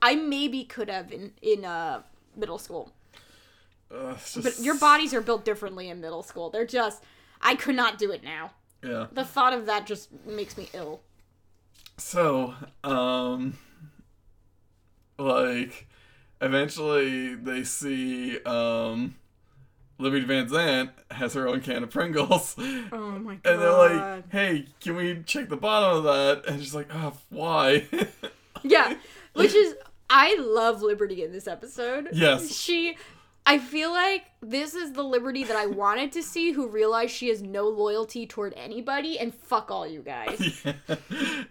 [0.00, 2.02] I maybe could have in in uh
[2.36, 2.92] middle school,
[3.94, 6.50] Ugh, just, but your bodies are built differently in middle school.
[6.50, 7.02] They're just
[7.42, 8.52] I could not do it now.
[8.82, 9.06] Yeah.
[9.12, 11.00] The thought of that just makes me ill.
[11.98, 13.58] So, um,
[15.18, 15.86] like,
[16.40, 19.16] eventually they see, um,
[19.98, 22.56] Liberty Van Zandt has her own can of Pringles.
[22.92, 23.52] Oh my god.
[23.52, 26.46] And they're like, hey, can we check the bottom of that?
[26.46, 27.86] And she's like, oh, why?
[28.62, 28.96] Yeah,
[29.34, 29.76] which is
[30.10, 32.08] I love Liberty in this episode.
[32.12, 32.54] Yes.
[32.54, 32.96] She
[33.44, 37.28] I feel like this is the Liberty that I wanted to see who realized she
[37.28, 40.64] has no loyalty toward anybody and fuck all you guys.
[40.84, 40.96] Yeah.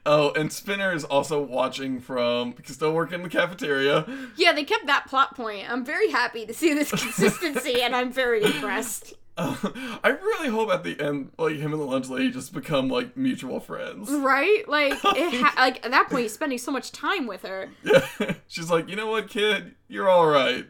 [0.06, 4.06] Oh, and Spinner is also watching from, because still working in the cafeteria.
[4.36, 5.70] Yeah, they kept that plot point.
[5.70, 9.14] I'm very happy to see this consistency and I'm very impressed.
[9.38, 9.56] Uh,
[10.04, 13.16] I really hope at the end, like, him and the lunch lady just become, like,
[13.16, 14.10] mutual friends.
[14.12, 14.68] Right?
[14.68, 17.70] Like it ha- like at that point he's spending so much time with her.
[17.84, 18.06] Yeah.
[18.48, 19.76] She's like, you know what, kid?
[19.88, 20.66] You're alright.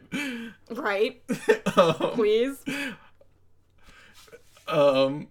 [0.70, 1.22] Right?
[1.76, 2.58] um, Please.
[4.68, 5.28] um,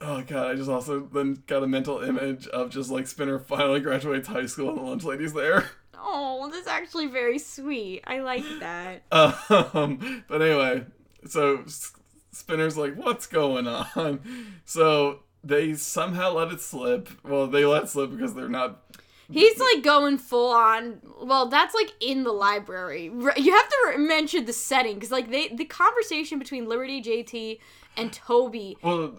[0.00, 3.80] oh god, I just also then got a mental image of just, like, Spinner finally
[3.80, 5.70] graduates high school and the lunch lady's there.
[6.06, 8.02] Oh, that's actually very sweet.
[8.06, 9.02] I like that.
[9.10, 10.84] Um, but anyway,
[11.26, 11.64] so
[12.34, 14.20] Spinner's like, what's going on?
[14.66, 17.08] So they somehow let it slip.
[17.22, 18.80] Well, they let it slip because they're not.
[19.30, 21.00] He's like going full on.
[21.22, 23.04] Well, that's like in the library.
[23.36, 27.58] You have to mention the setting because like they the conversation between Liberty, JT,
[27.96, 28.76] and Toby.
[28.82, 29.16] Well,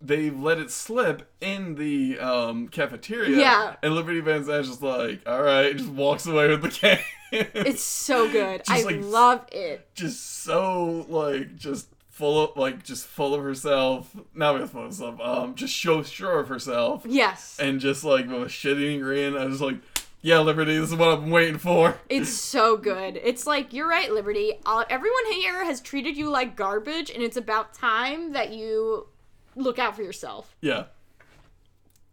[0.00, 3.38] they let it slip in the um, cafeteria.
[3.38, 3.76] Yeah.
[3.82, 6.98] And Liberty Van Zandt's just like, all right, just walks away with the can.
[7.30, 8.64] It's so good.
[8.64, 9.86] Just, I like, love it.
[9.94, 11.88] just so like just
[12.18, 14.10] full of like just full of herself.
[14.34, 15.20] Not with full of herself.
[15.20, 17.04] Um, just so sure of herself.
[17.06, 19.76] Yes, and just like with a shitty grin, I was like,
[20.20, 23.18] "Yeah, Liberty, this is what I've been waiting for." it's so good.
[23.22, 24.54] It's like you're right, Liberty.
[24.66, 29.06] Uh, everyone here has treated you like garbage, and it's about time that you
[29.54, 30.56] look out for yourself.
[30.60, 30.84] Yeah.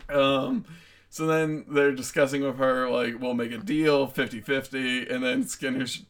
[0.07, 0.65] Um,
[1.09, 5.87] so then they're discussing with her like, "We'll make a deal, 50-50, and then Skinner
[5.87, 6.01] sh-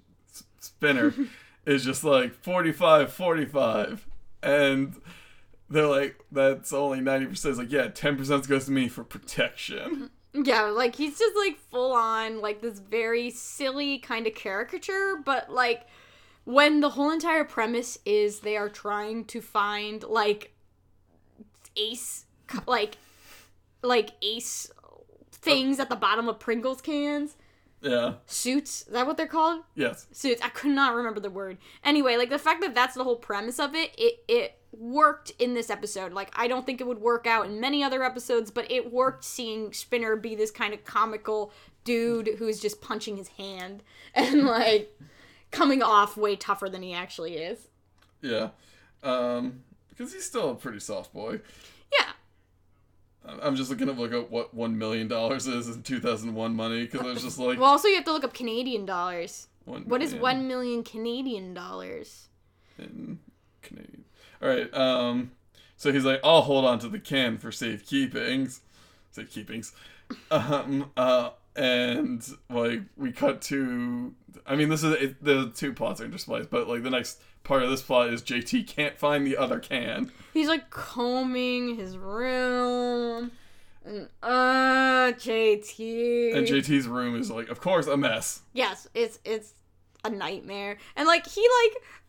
[0.60, 1.14] Spinner
[1.66, 4.08] is just like 45 45
[4.44, 4.96] and
[5.70, 10.12] they're like that's only 90% it's like yeah 10% goes to me for protection
[10.44, 15.50] Yeah, like he's just like full on like this very silly kind of caricature, but
[15.50, 15.88] like
[16.44, 20.54] when the whole entire premise is they are trying to find like
[21.78, 22.26] ace
[22.68, 22.98] like
[23.82, 24.70] like ace
[25.32, 27.38] things at the bottom of Pringles cans.
[27.86, 29.62] Yeah Suits, is that what they're called?
[29.76, 30.42] yes suits.
[30.44, 31.58] I could not remember the word.
[31.84, 35.54] Anyway, like the fact that that's the whole premise of it, it it worked in
[35.54, 36.12] this episode.
[36.12, 39.24] Like I don't think it would work out in many other episodes, but it worked
[39.24, 41.52] seeing Spinner be this kind of comical
[41.84, 43.84] dude who's just punching his hand
[44.16, 44.92] and like
[45.52, 47.68] coming off way tougher than he actually is.
[48.22, 48.50] yeah
[49.04, 51.40] um because he's still a pretty soft boy
[51.98, 52.08] Yeah.
[53.42, 57.02] I'm just looking to look up what one million dollars is in 2001 money because
[57.02, 59.48] i was just like Well, also you have to look up Canadian dollars.
[59.66, 60.14] What is.
[60.14, 62.28] 1 million Canadian dollars?
[62.78, 63.20] in
[63.64, 64.04] Canadian.
[64.42, 64.72] All right.
[64.74, 65.32] Um.
[65.78, 68.60] So he's like, I'll hold on to the can for safekeepings.
[69.16, 69.72] Safekeepings.
[70.30, 70.92] Um.
[70.96, 71.32] Uh.
[71.56, 74.14] And like we cut to,
[74.46, 77.64] I mean, this is it, the two plots are interspliced, but like the next part
[77.64, 80.12] of this plot is JT can't find the other can.
[80.34, 83.32] He's like combing his room.
[83.86, 86.36] And, uh, JT.
[86.36, 88.42] And JT's room is like, of course, a mess.
[88.52, 89.54] Yes, it's it's
[90.04, 90.78] a nightmare.
[90.96, 91.48] And like he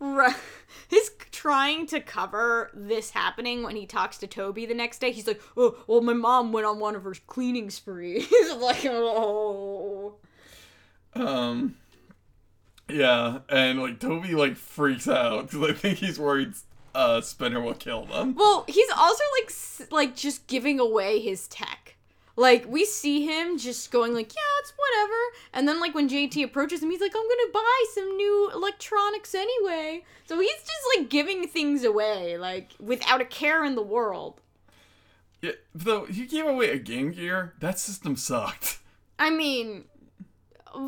[0.01, 0.35] like
[0.89, 5.11] he's trying to cover this happening when he talks to Toby the next day.
[5.11, 8.27] He's like, "Oh, well my mom went on one of her cleaning sprees."
[8.57, 10.15] Like, "Oh."
[11.15, 11.77] Um.
[12.89, 16.55] Yeah, and like Toby like freaks out because I think he's worried
[16.95, 18.35] uh Spinner will kill them.
[18.37, 21.97] Well, he's also like s- like just giving away his tech.
[22.37, 25.21] Like we see him just going like, "Yeah, it's whatever."
[25.55, 28.51] And then like when JT approaches him, he's like, "I'm going to buy some new
[28.55, 33.83] electronics anyway." So he's just like giving things away like without a care in the
[33.83, 34.41] world.
[35.43, 38.79] Yeah, though he gave away a Game Gear, that system sucked.
[39.19, 39.85] I mean,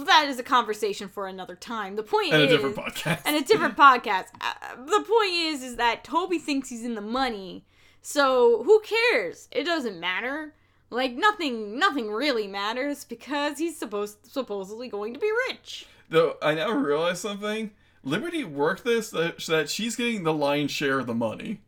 [0.06, 1.96] that is a conversation for another time.
[1.96, 3.22] The point And a different podcast.
[3.24, 4.26] and a different podcast.
[4.40, 7.64] Uh, the point is, is that Toby thinks he's in the money,
[8.02, 9.48] so who cares?
[9.52, 10.54] It doesn't matter.
[10.90, 15.86] Like nothing, nothing really matters because he's supposed supposedly going to be rich.
[16.08, 17.72] Though I now realize something.
[18.04, 21.60] Liberty worked this that, so that she's getting the lion's share of the money.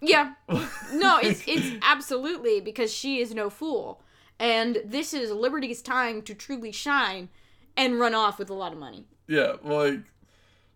[0.00, 0.34] Yeah,
[0.92, 4.00] no, it's it's absolutely because she is no fool,
[4.38, 7.28] and this is Liberty's time to truly shine
[7.76, 9.06] and run off with a lot of money.
[9.26, 10.00] Yeah, like,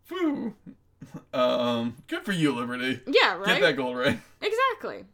[0.09, 0.55] whew.
[1.35, 3.01] Um, good for you, Liberty.
[3.07, 3.47] Yeah, right.
[3.47, 4.23] Get that gold ring.
[4.41, 5.05] Exactly.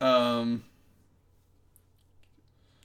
[0.00, 0.64] Um,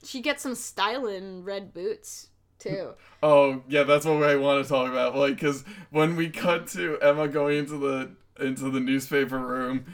[0.04, 2.28] She gets some styling red boots
[2.58, 2.92] too.
[3.22, 5.16] oh yeah, that's what I want to talk about.
[5.16, 9.86] Like, cause when we cut to Emma going into the into the newspaper room,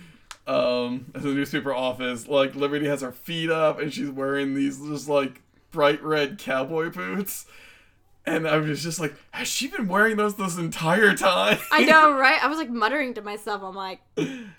[0.48, 5.08] um, the newspaper office, like Liberty has her feet up and she's wearing these just
[5.08, 7.46] like bright red cowboy boots.
[8.24, 11.58] And I was just like, has she been wearing those this entire time?
[11.70, 12.42] I know, right?
[12.42, 13.62] I was like muttering to myself.
[13.62, 14.00] I'm like,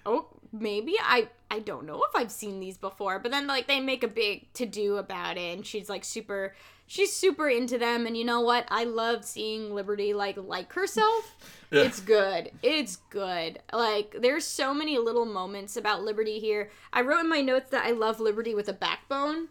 [0.06, 3.20] oh, maybe I I don't know if I've seen these before.
[3.20, 6.56] But then like they make a big to do about it, and she's like super.
[6.92, 8.66] She's super into them, and you know what?
[8.70, 11.36] I love seeing Liberty like like herself.
[11.72, 11.84] Yeah.
[11.84, 12.50] It's good.
[12.64, 13.60] It's good.
[13.72, 16.72] Like there's so many little moments about Liberty here.
[16.92, 19.50] I wrote in my notes that I love Liberty with a backbone,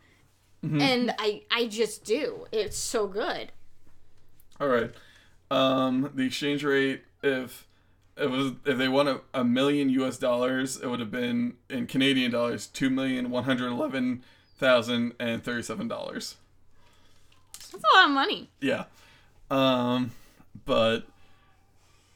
[0.64, 2.46] and I I just do.
[2.50, 3.52] It's so good.
[4.60, 4.90] All right.
[5.48, 7.68] Um, the exchange rate, if
[8.16, 10.18] it was, if they won a, a million U.S.
[10.18, 14.24] dollars, it would have been in Canadian dollars two million one hundred eleven
[14.56, 16.34] thousand and thirty-seven dollars.
[17.70, 18.50] That's a lot of money.
[18.60, 18.84] Yeah.
[19.50, 20.12] Um,
[20.64, 21.06] but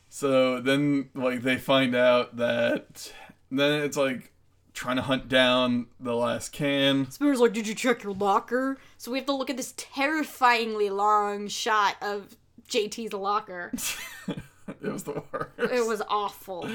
[0.09, 3.13] so then like they find out that
[3.51, 4.33] then it's like
[4.75, 7.07] trying to hunt down the last can.
[7.07, 8.79] Spooner's like, Did you check your locker?
[8.99, 12.37] So we have to look at this terrifyingly long shot of
[12.69, 13.73] JT's locker.
[14.29, 15.51] it was the worst.
[15.59, 16.69] It was awful.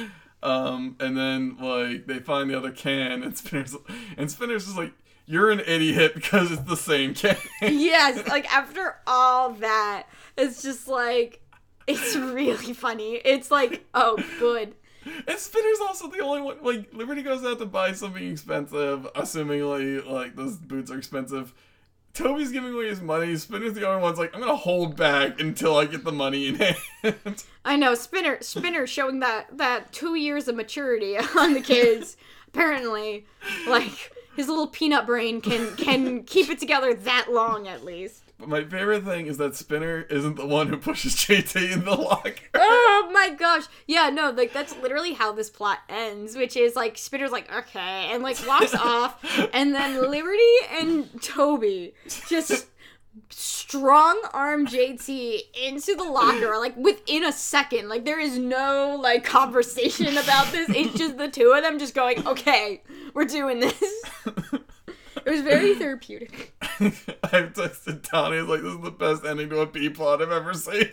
[0.43, 3.75] Um, and then like they find the other can, and Spinner's
[4.17, 4.93] and Spinner's just like,
[5.28, 10.07] "You're an idiot because it's the same can." yes, like after all that,
[10.38, 11.41] it's just like,
[11.86, 13.15] it's really funny.
[13.23, 14.73] It's like, oh, good.
[15.28, 16.57] and Spinner's also the only one.
[16.63, 21.53] Like Liberty goes out to buy something expensive, assumingly like those boots are expensive.
[22.13, 23.36] Toby's giving away his money.
[23.36, 26.55] Spinner's the only one's like, "I'm gonna hold back until I get the money in
[26.55, 32.17] hand." I know Spinner Spinner showing that that two years of maturity on the kids.
[32.47, 33.28] Apparently,
[33.67, 38.23] like his little peanut brain can can keep it together that long at least.
[38.39, 41.95] but my favorite thing is that Spinner isn't the one who pushes JT in the
[41.95, 42.33] locker.
[42.53, 43.65] Oh my gosh.
[43.88, 48.09] Yeah, no, like that's literally how this plot ends, which is like Spinner's like, okay,
[48.11, 49.19] and like walks off,
[49.53, 51.93] and then Liberty and Toby
[52.27, 52.67] just
[53.30, 57.89] strong arm JT into the locker, like within a second.
[57.89, 60.70] Like there is no like conversation about this.
[60.70, 62.82] It's just the two of them just going, okay,
[63.13, 63.82] we're doing this.
[65.28, 66.55] It was very therapeutic.
[66.61, 68.39] I've texted Tony.
[68.39, 70.89] Like this is the best ending to a B plot I've ever seen.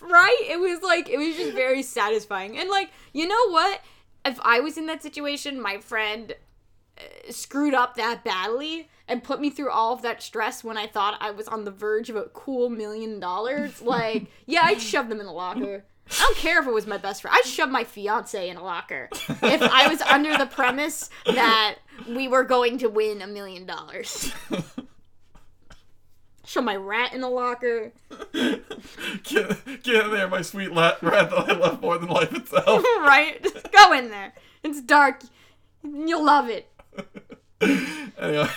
[0.00, 0.38] right?
[0.48, 2.58] It was like it was just very satisfying.
[2.58, 3.80] And like, you know what?
[4.24, 6.34] If I was in that situation, my friend
[6.98, 10.86] uh, screwed up that badly and put me through all of that stress when I
[10.86, 13.80] thought I was on the verge of a cool million dollars.
[13.86, 15.84] Like, yeah, I'd shove them in a locker.
[16.10, 17.36] I don't care if it was my best friend.
[17.36, 21.76] I'd shove my fiance in a locker if I was under the premise that
[22.08, 24.32] we were going to win a million dollars.
[26.46, 27.92] Shove my rat in a locker.
[28.32, 32.84] Get, get in there, my sweet rat that I love more than life itself.
[33.00, 33.42] right?
[33.42, 34.32] Just go in there.
[34.62, 35.22] It's dark.
[35.82, 36.70] You'll love it.
[38.18, 38.48] anyway,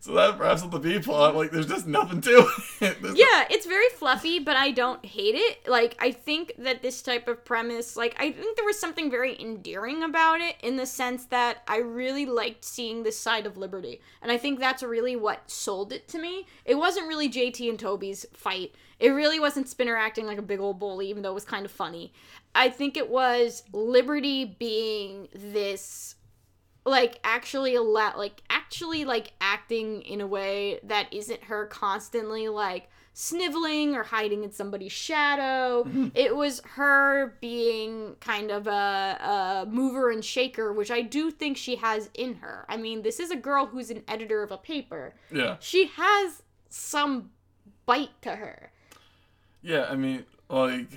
[0.00, 1.36] so that wraps up the B plot.
[1.36, 2.48] Like, there's just nothing to
[2.80, 3.02] it.
[3.02, 5.68] There's Yeah, it's very fluffy, but I don't hate it.
[5.68, 9.38] Like, I think that this type of premise, like, I think there was something very
[9.38, 14.00] endearing about it in the sense that I really liked seeing this side of Liberty.
[14.22, 16.46] And I think that's really what sold it to me.
[16.64, 18.74] It wasn't really JT and Toby's fight.
[18.98, 21.66] It really wasn't Spinner acting like a big old bully, even though it was kind
[21.66, 22.12] of funny.
[22.54, 26.16] I think it was Liberty being this
[26.88, 32.48] like actually a lot like actually like acting in a way that isn't her constantly
[32.48, 39.66] like sniveling or hiding in somebody's shadow it was her being kind of a, a
[39.68, 43.30] mover and shaker which i do think she has in her i mean this is
[43.30, 47.30] a girl who's an editor of a paper yeah, she has some
[47.86, 48.70] bite to her
[49.62, 49.86] yeah.
[49.88, 50.88] I mean, like,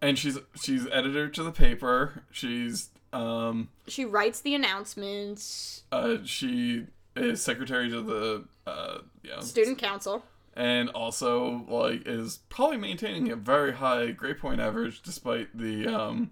[0.00, 2.24] and she's she's editor to the paper.
[2.30, 5.82] She's um she writes the announcements.
[5.92, 6.86] uh she
[7.16, 9.40] is secretary to the uh yeah.
[9.40, 10.24] Student council.
[10.54, 16.30] And also like is probably maintaining a very high grade point average despite the um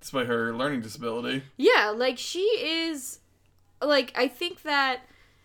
[0.00, 1.42] despite her learning disability.
[1.56, 3.20] Yeah, like she is
[3.82, 5.00] like I think that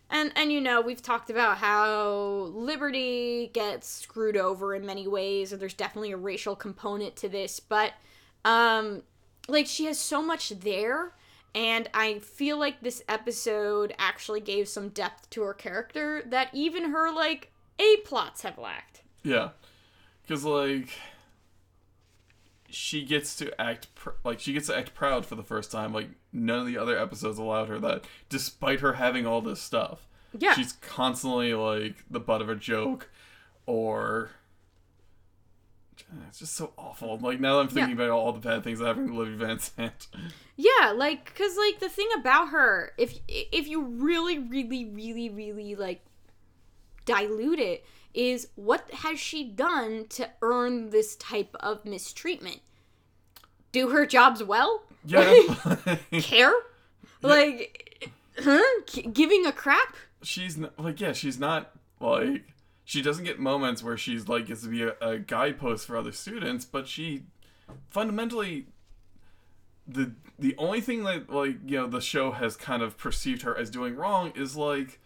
[0.09, 5.53] and and you know, we've talked about how Liberty gets screwed over in many ways
[5.53, 7.93] and there's definitely a racial component to this, but
[8.43, 9.03] um
[9.47, 11.13] like she has so much there
[11.53, 16.91] and I feel like this episode actually gave some depth to her character that even
[16.91, 19.01] her like A plots have lacked.
[19.23, 19.49] Yeah,
[20.23, 20.89] because like
[22.69, 25.93] she gets to act pr- like she gets to act proud for the first time.
[25.93, 30.07] Like none of the other episodes allowed her that, despite her having all this stuff.
[30.37, 30.53] Yeah.
[30.53, 33.09] she's constantly like the butt of a joke,
[33.65, 34.31] or
[36.27, 37.17] it's just so awful.
[37.17, 39.59] Like now that I'm thinking about all the bad things that happened to Libby Van
[39.59, 40.07] Zandt.
[40.57, 45.75] Yeah, like cuz like the thing about her, if if you really really really really
[45.75, 46.05] like
[47.05, 52.61] dilute it is what has she done to earn this type of mistreatment?
[53.71, 54.83] Do her jobs well?
[55.05, 55.33] Yeah,
[56.11, 56.53] Care?
[57.23, 58.09] Like
[58.39, 58.61] huh?
[58.87, 59.95] G- giving a crap?
[60.23, 62.43] she's not, like yeah, she's not like
[62.83, 66.11] she doesn't get moments where she's like gets to be a, a guidepost for other
[66.11, 67.23] students, but she
[67.89, 68.67] fundamentally
[69.87, 73.57] the the only thing that like you know the show has kind of perceived her
[73.57, 74.99] as doing wrong is like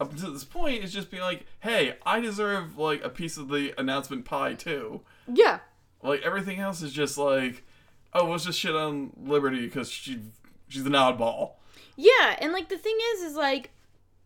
[0.00, 3.48] up until this point is just being like, hey, I deserve like a piece of
[3.48, 5.02] the announcement pie too.
[5.32, 5.60] Yeah.
[6.02, 7.64] Like everything else is just like,
[8.12, 10.20] oh, let's just shit on Liberty because she
[10.68, 11.52] she's an oddball.
[11.96, 13.70] Yeah, and like the thing is is like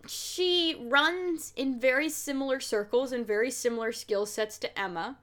[0.08, 5.18] she runs in very similar circles and very similar skill sets to Emma.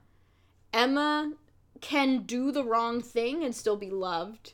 [0.74, 1.34] Emma
[1.82, 4.54] can do the wrong thing and still be loved.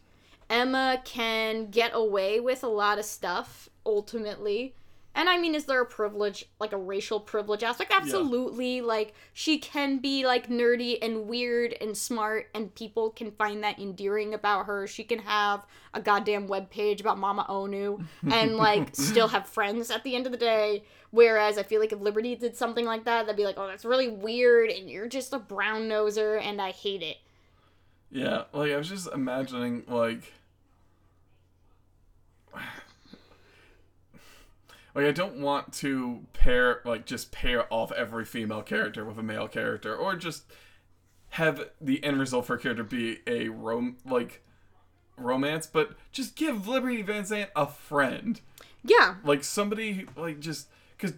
[0.49, 4.75] Emma can get away with a lot of stuff ultimately.
[5.13, 7.91] And I mean, is there a privilege, like a racial privilege aspect?
[7.93, 8.79] Absolutely.
[8.79, 13.77] Like, she can be, like, nerdy and weird and smart, and people can find that
[13.77, 14.87] endearing about her.
[14.87, 20.03] She can have a goddamn webpage about Mama Onu and, like, still have friends at
[20.03, 20.85] the end of the day.
[21.09, 23.83] Whereas I feel like if Liberty did something like that, they'd be like, oh, that's
[23.83, 27.17] really weird, and you're just a brown noser, and I hate it.
[28.11, 30.33] Yeah, like I was just imagining like
[34.93, 39.23] like I don't want to pair like just pair off every female character with a
[39.23, 40.43] male character or just
[41.29, 44.43] have the end result for a character be a rom like
[45.17, 48.41] romance, but just give Liberty Van Zandt a friend.
[48.83, 49.15] Yeah.
[49.23, 50.67] Like somebody like just
[50.97, 51.13] cuz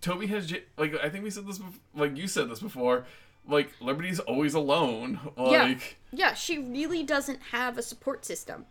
[0.00, 3.06] Toby has like I think we said this bef- like you said this before
[3.48, 5.20] like Liberty's always alone.
[5.36, 8.66] Like Yeah, she really doesn't have a support system.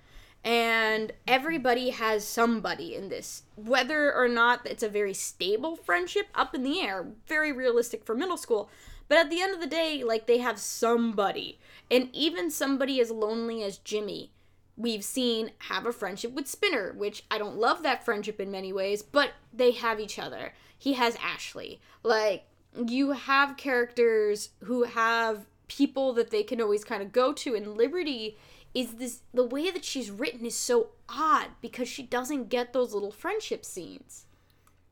[0.46, 3.44] And everybody has somebody in this.
[3.56, 8.14] Whether or not it's a very stable friendship, up in the air, very realistic for
[8.14, 8.70] middle school.
[9.08, 11.60] But at the end of the day, like they have somebody.
[11.90, 14.32] And even somebody as lonely as Jimmy,
[14.78, 18.72] we've seen have a friendship with Spinner, which I don't love that friendship in many
[18.72, 20.54] ways, but they have each other.
[20.78, 21.82] He has Ashley.
[22.04, 22.44] Like,
[22.86, 27.76] you have characters who have people that they can always kind of go to and
[27.76, 28.38] liberty
[28.76, 32.94] is this the way that she's written is so odd because she doesn't get those
[32.94, 34.26] little friendship scenes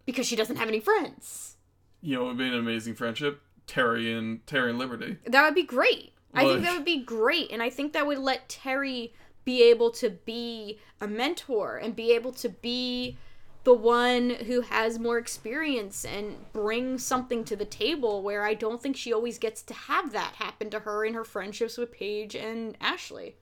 [0.06, 1.58] because she doesn't have any friends
[2.02, 3.42] you know, it would be an amazing friendship.
[3.66, 5.18] Terry and Terry and Liberty.
[5.26, 8.18] that would be great i think that would be great and i think that would
[8.18, 9.14] let terry
[9.46, 13.18] be able to be a mentor and be able to be
[13.64, 18.82] the one who has more experience and bring something to the table where I don't
[18.82, 22.36] think she always gets to have that happen to her in her friendships with Paige
[22.36, 23.36] and Ashley.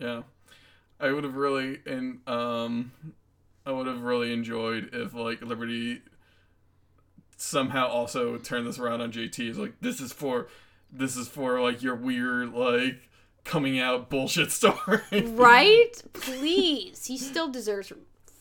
[0.00, 0.22] Yeah,
[0.98, 2.92] I would have really and um,
[3.66, 6.00] I would have really enjoyed if like Liberty
[7.36, 9.48] somehow also turned this around on JT.
[9.50, 10.48] Is like this is for
[10.90, 13.08] this is for like your weird like
[13.44, 15.00] coming out bullshit story.
[15.26, 16.02] Right?
[16.12, 17.06] Please.
[17.06, 17.92] He still deserves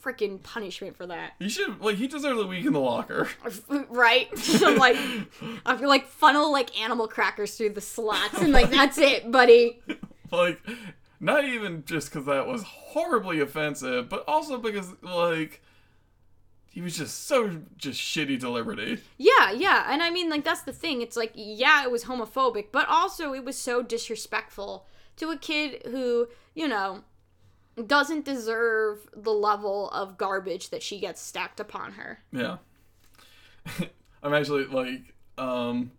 [0.03, 1.34] freaking punishment for that.
[1.39, 3.28] He should like he deserves a week in the locker.
[3.89, 4.30] Right?
[4.64, 4.97] I'm like
[5.66, 9.82] I feel like funnel like animal crackers through the slots and like that's it, buddy.
[10.32, 10.62] like
[11.20, 15.61] not even just because that was horribly offensive, but also because like
[16.70, 18.99] he was just so just shitty to Liberty.
[19.17, 19.86] Yeah, yeah.
[19.89, 21.01] And I mean like that's the thing.
[21.01, 24.86] It's like yeah, it was homophobic, but also it was so disrespectful
[25.17, 27.03] to a kid who, you know,
[27.86, 32.20] doesn't deserve the level of garbage that she gets stacked upon her.
[32.32, 32.57] Yeah.
[34.24, 35.91] I'm actually like, um,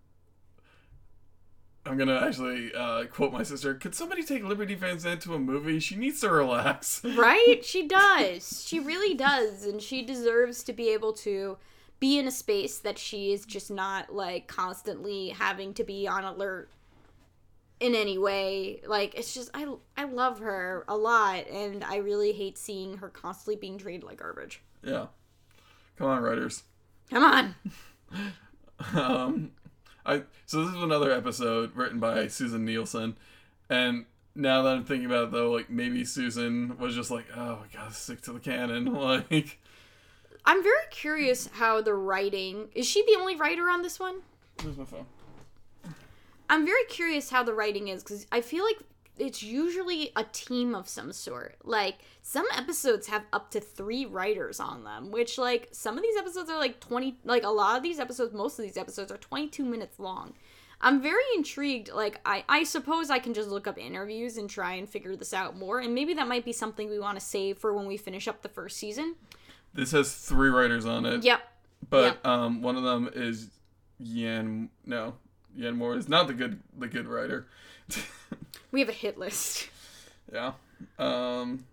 [1.86, 3.74] I'm gonna actually uh, quote my sister.
[3.74, 5.80] Could somebody take Liberty Van Zandt to a movie?
[5.80, 7.02] She needs to relax.
[7.16, 7.64] Right?
[7.64, 8.64] She does.
[8.66, 9.64] She really does.
[9.64, 11.58] And she deserves to be able to
[11.98, 16.24] be in a space that she is just not like constantly having to be on
[16.24, 16.70] alert
[17.78, 18.80] in any way.
[18.86, 23.08] Like it's just I I love her a lot and I really hate seeing her
[23.08, 24.62] constantly being treated like garbage.
[24.82, 25.06] Yeah.
[25.96, 26.62] Come on, writers.
[27.10, 27.54] Come on.
[28.94, 29.50] um,
[30.04, 33.16] I so this is another episode written by Susin Nielsen,
[33.68, 37.62] and now that I'm thinking about it though, like maybe Susan was just like, oh,
[37.64, 38.94] I gotta stick to the canon.
[39.00, 39.58] Like,
[40.44, 42.86] I'm very curious how the writing is.
[42.86, 44.20] She the only writer on this one?
[44.62, 45.06] where's my phone?
[46.48, 48.78] I'm very curious how the writing is because I feel like
[49.20, 51.56] it's usually a team of some sort.
[51.62, 56.16] Like some episodes have up to three writers on them, which like some of these
[56.16, 59.18] episodes are like 20 like a lot of these episodes, most of these episodes are
[59.18, 60.32] 22 minutes long.
[60.80, 61.92] I'm very intrigued.
[61.92, 65.34] Like I I suppose I can just look up interviews and try and figure this
[65.34, 67.96] out more and maybe that might be something we want to save for when we
[67.98, 69.16] finish up the first season.
[69.74, 71.40] This has three writers on it, Yep.
[71.90, 73.50] but um, one of them is
[73.98, 74.70] Yan.
[74.86, 75.14] No,
[75.54, 77.46] Yan Moore is not the good the good writer.
[78.72, 79.68] We have a hit list.
[80.32, 80.52] yeah.
[80.98, 81.64] Um.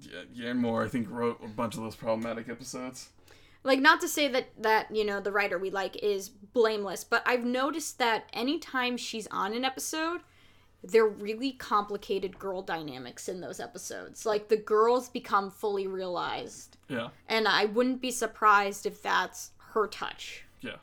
[0.00, 3.08] Yeah, Yan Moore, I think, wrote a bunch of those problematic episodes.
[3.64, 7.22] like not to say that that you know the writer we like is blameless but
[7.26, 10.20] i've noticed that anytime she's on an episode
[10.84, 17.08] they're really complicated girl dynamics in those episodes like the girls become fully realized Yeah.
[17.28, 20.76] and i wouldn't be surprised if that's her touch Yeah,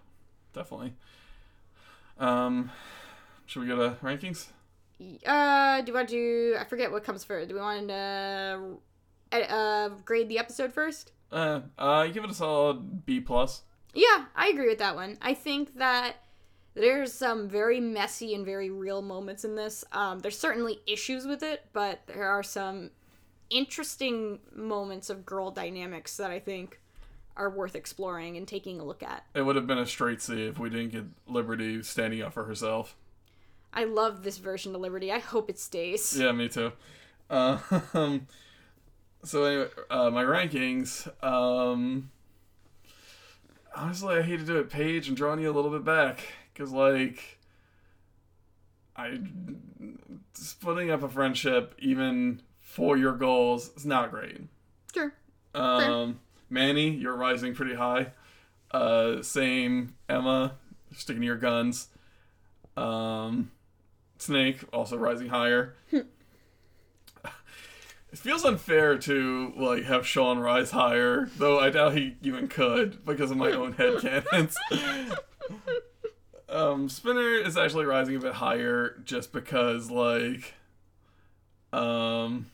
[0.53, 0.93] definitely.
[2.19, 2.71] Um,
[3.45, 4.47] should we go to rankings?
[5.25, 8.77] uh do you want to i forget what comes first do we want to
[9.33, 13.63] uh, uh grade the episode first Uh, uh, give it a solid B plus.
[13.93, 15.17] Yeah, I agree with that one.
[15.21, 16.15] I think that
[16.75, 19.83] there's some very messy and very real moments in this.
[19.91, 22.91] Um, there's certainly issues with it, but there are some
[23.49, 26.79] interesting moments of girl dynamics that I think
[27.35, 29.25] are worth exploring and taking a look at.
[29.33, 32.45] It would have been a straight C if we didn't get Liberty standing up for
[32.45, 32.95] herself.
[33.75, 35.11] I love this version of Liberty.
[35.11, 36.17] I hope it stays.
[36.17, 36.71] Yeah, me too.
[37.29, 37.57] Uh,
[39.23, 41.07] so anyway, uh, my rankings.
[41.23, 42.09] Um,
[43.75, 45.09] honestly, I hate to do it, Paige.
[45.09, 46.21] I'm drawing you a little bit back
[46.53, 47.37] because, like,
[48.95, 49.19] I
[50.33, 54.41] splitting up a friendship even for your goals is not great.
[54.93, 55.13] Sure.
[55.53, 56.19] Um,
[56.49, 58.07] Manny, you're rising pretty high.
[58.71, 60.55] Uh, same Emma,
[60.95, 61.87] sticking to your guns.
[62.77, 63.51] Um,
[64.25, 65.75] Snake also rising higher.
[65.91, 66.05] it
[68.13, 73.31] feels unfair to like have Sean rise higher, though I doubt he even could because
[73.31, 74.57] of my own head canons.
[76.49, 80.55] um, Spinner is actually rising a bit higher just because like
[81.71, 82.47] um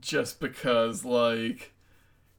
[0.00, 1.72] just because like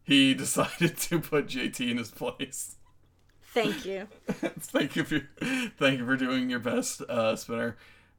[0.04, 2.76] he decided to put JT in his place.
[3.54, 4.08] Thank you.
[4.28, 5.20] thank you for
[5.78, 7.76] thank you for doing your best, uh, Spinner.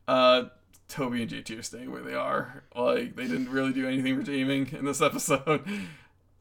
[0.07, 0.45] Uh,
[0.89, 2.64] Toby and JT are staying where they are.
[2.76, 5.64] Like they didn't really do anything redeeming in this episode.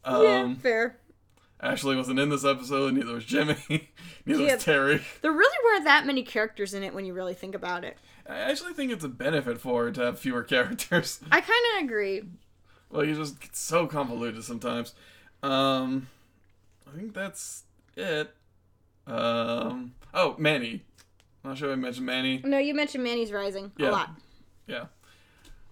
[0.04, 0.98] Um, yeah, fair.
[1.62, 2.94] Ashley wasn't in this episode.
[2.96, 3.56] Neither was Jimmy.
[4.26, 4.56] neither Yeah.
[4.56, 5.02] was Terry.
[5.22, 7.97] There really weren't that many characters in it when you really think about it.
[8.28, 11.20] I actually think it's a benefit for it to have fewer characters.
[11.32, 12.24] I kind of agree.
[12.89, 14.93] Like it just gets so convoluted sometimes.
[15.43, 16.08] Um,
[16.92, 17.63] I think that's
[17.96, 18.34] it.
[19.12, 20.83] Um, oh, Manny.
[21.43, 22.42] I'm Not sure if I mentioned Manny.
[22.43, 23.89] No, you mentioned Manny's Rising Yeah.
[23.89, 24.09] a lot.
[24.67, 24.86] Yeah.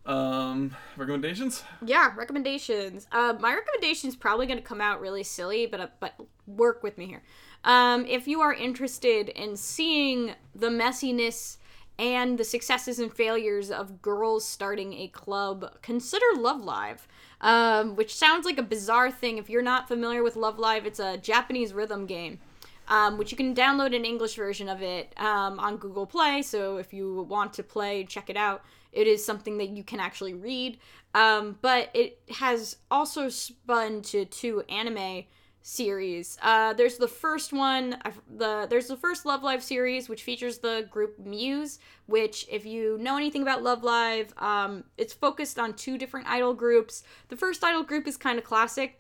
[0.06, 1.64] Um, recommendations?
[1.86, 3.07] Yeah, recommendations.
[3.11, 6.16] Uh, my recommendation is probably going to come out really silly, but uh, but
[6.48, 7.22] work with me here.
[7.64, 11.57] Um, if you are interested in seeing the messiness
[11.99, 17.07] and the successes and failures of girls starting a club, consider Love Live.
[17.41, 19.38] Um, which sounds like a bizarre thing.
[19.38, 22.40] If you're not familiar with Love Live, it's a Japanese rhythm game.
[22.90, 26.41] Um, which you can download an English version of it um, on Google Play.
[26.41, 28.64] So if you want to play, check it out.
[28.91, 30.80] It is something that you can actually read.
[31.14, 35.26] Um, but it has also spun to two anime
[35.61, 36.38] series.
[36.41, 37.98] Uh, there's the first one,
[38.38, 41.80] the there's the first Love Live series, which features the group Muse.
[42.07, 46.53] Which, if you know anything about Love Live, um, it's focused on two different idol
[46.53, 47.03] groups.
[47.28, 48.99] The first idol group is kind of classic.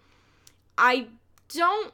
[0.77, 1.07] I
[1.49, 1.91] don't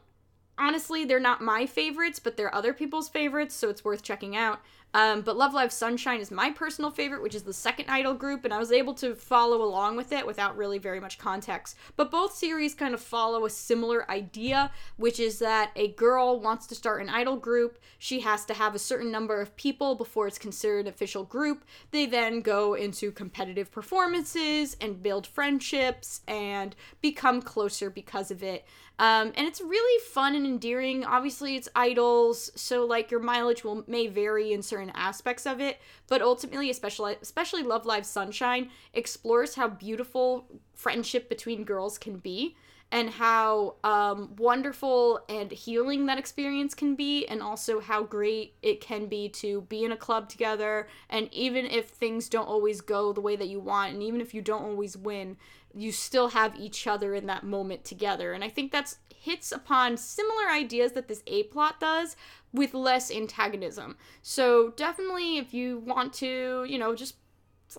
[0.58, 4.62] honestly, they're not my favorites, but they're other people's favorites, so it's worth checking out.
[4.96, 8.46] Um, but Love Live Sunshine is my personal favorite, which is the second idol group,
[8.46, 11.76] and I was able to follow along with it without really very much context.
[11.98, 16.66] But both series kind of follow a similar idea, which is that a girl wants
[16.68, 17.78] to start an idol group.
[18.00, 21.66] She has to have a certain number of people before it's considered an official group.
[21.92, 28.66] They then go into competitive performances and build friendships and become closer because of it.
[28.98, 31.04] Um, and it's really fun and endearing.
[31.04, 35.80] Obviously, it's idols, so like your mileage will may vary in certain aspects of it,
[36.08, 42.56] but ultimately, especially especially Love Live Sunshine explores how beautiful friendship between girls can be
[42.92, 48.80] and how um, wonderful and healing that experience can be, and also how great it
[48.80, 50.88] can be to be in a club together.
[51.10, 54.34] And even if things don't always go the way that you want, and even if
[54.34, 55.36] you don't always win,
[55.76, 58.34] you still have each other in that moment together.
[58.34, 62.16] And I think that's hits upon similar ideas that this A plot does
[62.54, 63.98] with less antagonism.
[64.22, 67.16] So definitely, if you want to, you know, just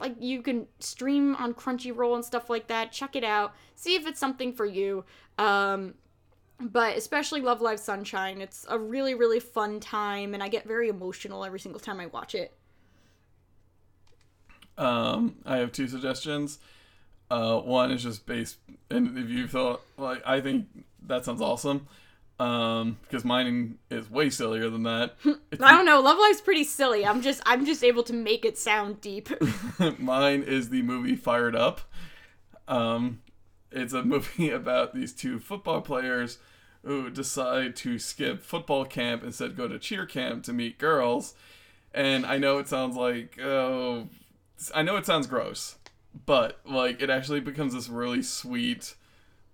[0.01, 2.93] like you can stream on Crunchyroll and stuff like that.
[2.93, 3.55] Check it out.
[3.77, 5.05] See if it's something for you.
[5.39, 5.95] Um,
[6.61, 8.41] but especially Love Live Sunshine.
[8.41, 12.07] It's a really, really fun time, and I get very emotional every single time I
[12.07, 12.55] watch it.
[14.79, 16.59] Um, I have two suggestions.
[17.31, 18.57] Uh, one is just based,
[18.91, 20.67] and if you thought like I think
[21.07, 21.89] that sounds awesome,
[22.39, 25.17] um, because mining is way sillier than that.
[25.61, 26.01] I don't know.
[26.01, 27.07] Love Live's pretty silly.
[27.07, 29.29] I'm just I'm just able to make it sound deep.
[29.99, 31.81] mine is the movie Fired Up.
[32.69, 33.23] Um,
[33.71, 36.39] it's a movie about these two football players
[36.85, 41.35] who decide to skip football camp instead go to cheer camp to meet girls.
[41.93, 44.09] And I know it sounds like oh,
[44.75, 45.77] I know it sounds gross,
[46.25, 48.95] but like it actually becomes this really sweet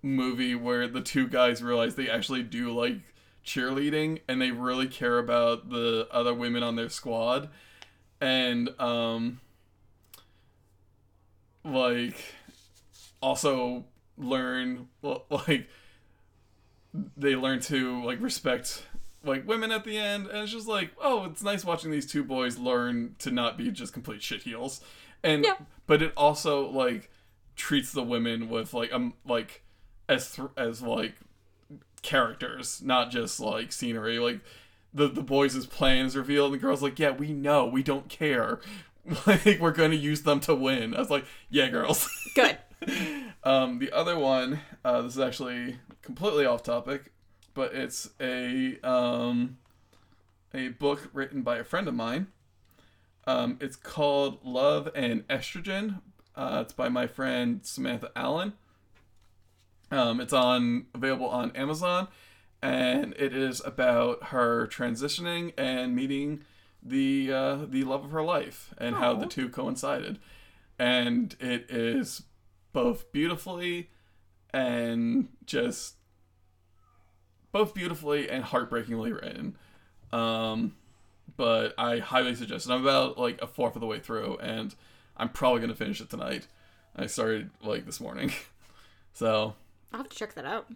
[0.01, 2.99] movie where the two guys realize they actually do like
[3.45, 7.49] cheerleading and they really care about the other women on their squad.
[8.21, 9.41] And um
[11.65, 12.15] like
[13.21, 13.85] also
[14.17, 14.87] learn
[15.29, 15.67] like
[17.17, 18.83] they learn to like respect
[19.25, 20.27] like women at the end.
[20.27, 23.71] And it's just like oh it's nice watching these two boys learn to not be
[23.71, 24.81] just complete shitheels
[25.23, 25.55] and Yeah.
[25.87, 27.09] but it also like
[27.55, 29.63] treats the women with like um like
[30.09, 31.15] as th- as like
[32.01, 34.39] characters not just like scenery like
[34.93, 38.09] the the boys' plan is revealed and the girls like yeah we know we don't
[38.09, 38.59] care
[39.25, 42.57] like we're gonna use them to win i was like yeah girls Good.
[43.43, 47.13] um, the other one, uh, this is actually completely off topic,
[47.53, 49.57] but it's a um,
[50.53, 52.27] a book written by a friend of mine.
[53.25, 56.01] Um, it's called Love and Estrogen.
[56.35, 58.53] Uh, it's by my friend Samantha Allen.
[59.91, 62.07] Um, it's on available on Amazon,
[62.61, 66.43] and it is about her transitioning and meeting
[66.81, 70.19] the uh, the love of her life and how the two coincided.
[70.79, 72.23] And it is
[72.73, 73.91] both beautifully
[74.51, 75.95] and just
[77.51, 79.55] both beautifully and heartbreakingly written.
[80.11, 80.75] Um,
[81.37, 82.71] but I highly suggest it.
[82.71, 84.73] I'm about like a fourth of the way through, and
[85.17, 86.47] I'm probably gonna finish it tonight.
[86.95, 88.31] I started like this morning,
[89.13, 89.55] so
[89.91, 90.67] I'll have to check that out.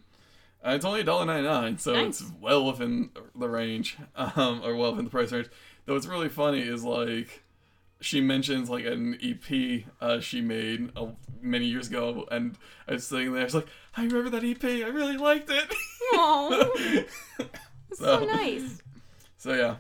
[0.66, 2.22] uh, it's only $1.99, so Nice.
[2.22, 5.48] it's well within the range, um, or well within the price range.
[5.86, 7.44] Though what's really funny is like
[8.00, 11.08] she mentions like an EP uh, she made uh,
[11.42, 12.56] many years ago, and
[12.88, 15.74] I was sitting there, I was like, I remember that EP, I really liked it.
[16.14, 16.50] Aw,
[17.90, 18.82] that's so So- nice.
[19.38, 19.76] so yeah,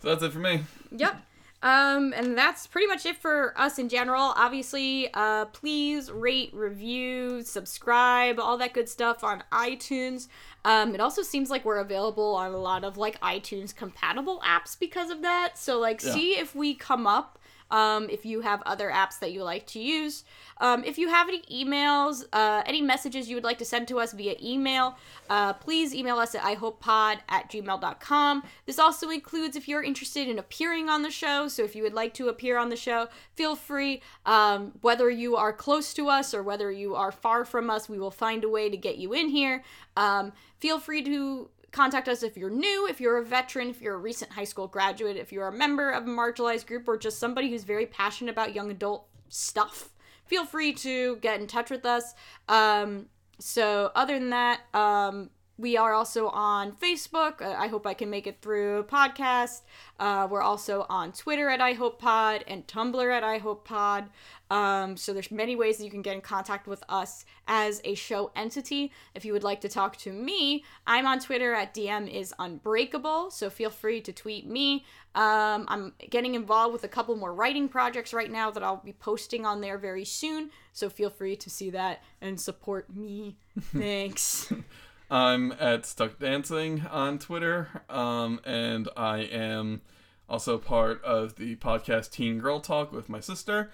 [0.00, 0.62] so that's it for me.
[0.92, 1.22] Yep.
[1.60, 4.32] Um, and that's pretty much it for us in general.
[4.36, 10.28] Obviously, uh, please rate, review, subscribe, all that good stuff on iTunes.
[10.64, 14.78] Um, it also seems like we're available on a lot of like iTunes compatible apps
[14.78, 15.58] because of that.
[15.58, 16.12] So like, Yeah.
[16.12, 17.37] see if we come up.
[17.70, 20.24] Um, if you have other apps that you like to use,
[20.58, 23.98] um, if you have any emails, uh, any messages you would like to send to
[24.00, 24.96] us via email,
[25.30, 28.42] uh, please email us at ihopepod at gmail.com.
[28.66, 31.48] This also includes if you're interested in appearing on the show.
[31.48, 34.02] So if you would like to appear on the show, feel free.
[34.26, 37.98] Um, whether you are close to us or whether you are far from us, we
[37.98, 39.62] will find a way to get you in here.
[39.96, 43.94] Um, feel free to contact us if you're new, if you're a veteran, if you're
[43.94, 47.18] a recent high school graduate, if you're a member of a marginalized group, or just
[47.18, 49.90] somebody who's very passionate about young adult stuff.
[50.26, 52.14] Feel free to get in touch with us.
[52.48, 53.06] Um,
[53.38, 57.42] so, other than that, um, we are also on Facebook.
[57.42, 59.62] Uh, I hope I can make it through podcast.
[59.98, 64.06] Uh, we're also on Twitter at iHopePod and Tumblr at i iHopePod.
[64.50, 67.94] Um, so there's many ways that you can get in contact with us as a
[67.94, 68.92] show entity.
[69.14, 73.32] If you would like to talk to me, I'm on Twitter at DM is unbreakable.
[73.32, 74.84] So feel free to tweet me.
[75.16, 78.92] Um, I'm getting involved with a couple more writing projects right now that I'll be
[78.92, 80.50] posting on there very soon.
[80.72, 83.36] So feel free to see that and support me.
[83.60, 84.52] Thanks.
[85.10, 89.80] I'm at Stuck Dancing on Twitter, um, and I am
[90.28, 93.70] also part of the podcast Teen Girl Talk with my sister.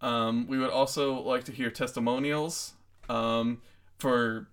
[0.00, 2.72] Um, we would also like to hear testimonials
[3.10, 3.60] um,
[3.98, 4.48] for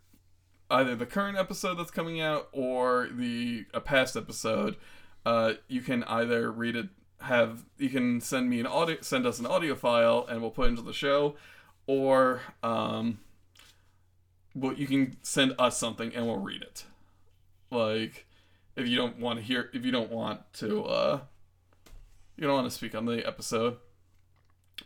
[0.70, 4.76] either the current episode that's coming out or the a past episode,
[5.26, 6.90] uh, you can either read it,
[7.22, 10.66] have you can send me an audio, send us an audio file, and we'll put
[10.66, 11.36] it into the show,
[11.86, 13.20] or um,
[14.58, 16.86] well, you can send us something and we'll read it.
[17.70, 18.26] Like,
[18.76, 21.20] if you don't want to hear, if you don't want to, uh,
[22.36, 23.78] you don't want to speak on the episode,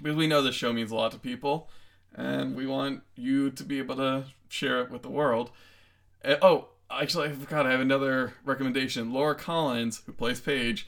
[0.02, 1.70] because we know this show means a lot to people,
[2.16, 5.52] and we want you to be able to share it with the world.
[6.24, 7.66] Uh, oh, actually, I forgot.
[7.66, 9.14] I have another recommendation.
[9.14, 10.88] Lauren Collins, who plays Paige,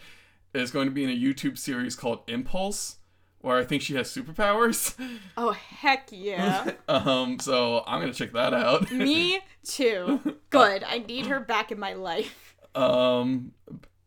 [0.54, 2.98] is going to be in a YouTube series called Impulse,
[3.44, 4.96] where I think she has superpowers.
[5.36, 6.72] Oh heck yeah.
[6.88, 8.90] um, so I'm gonna check that out.
[8.92, 10.38] Me too.
[10.50, 10.84] Good.
[10.84, 12.56] I need her back in my life.
[12.74, 13.52] um,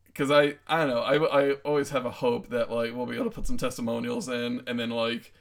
[0.07, 1.01] because I I don't know.
[1.01, 4.29] I I always have a hope that like we'll be able to put some testimonials
[4.29, 5.35] in, and then like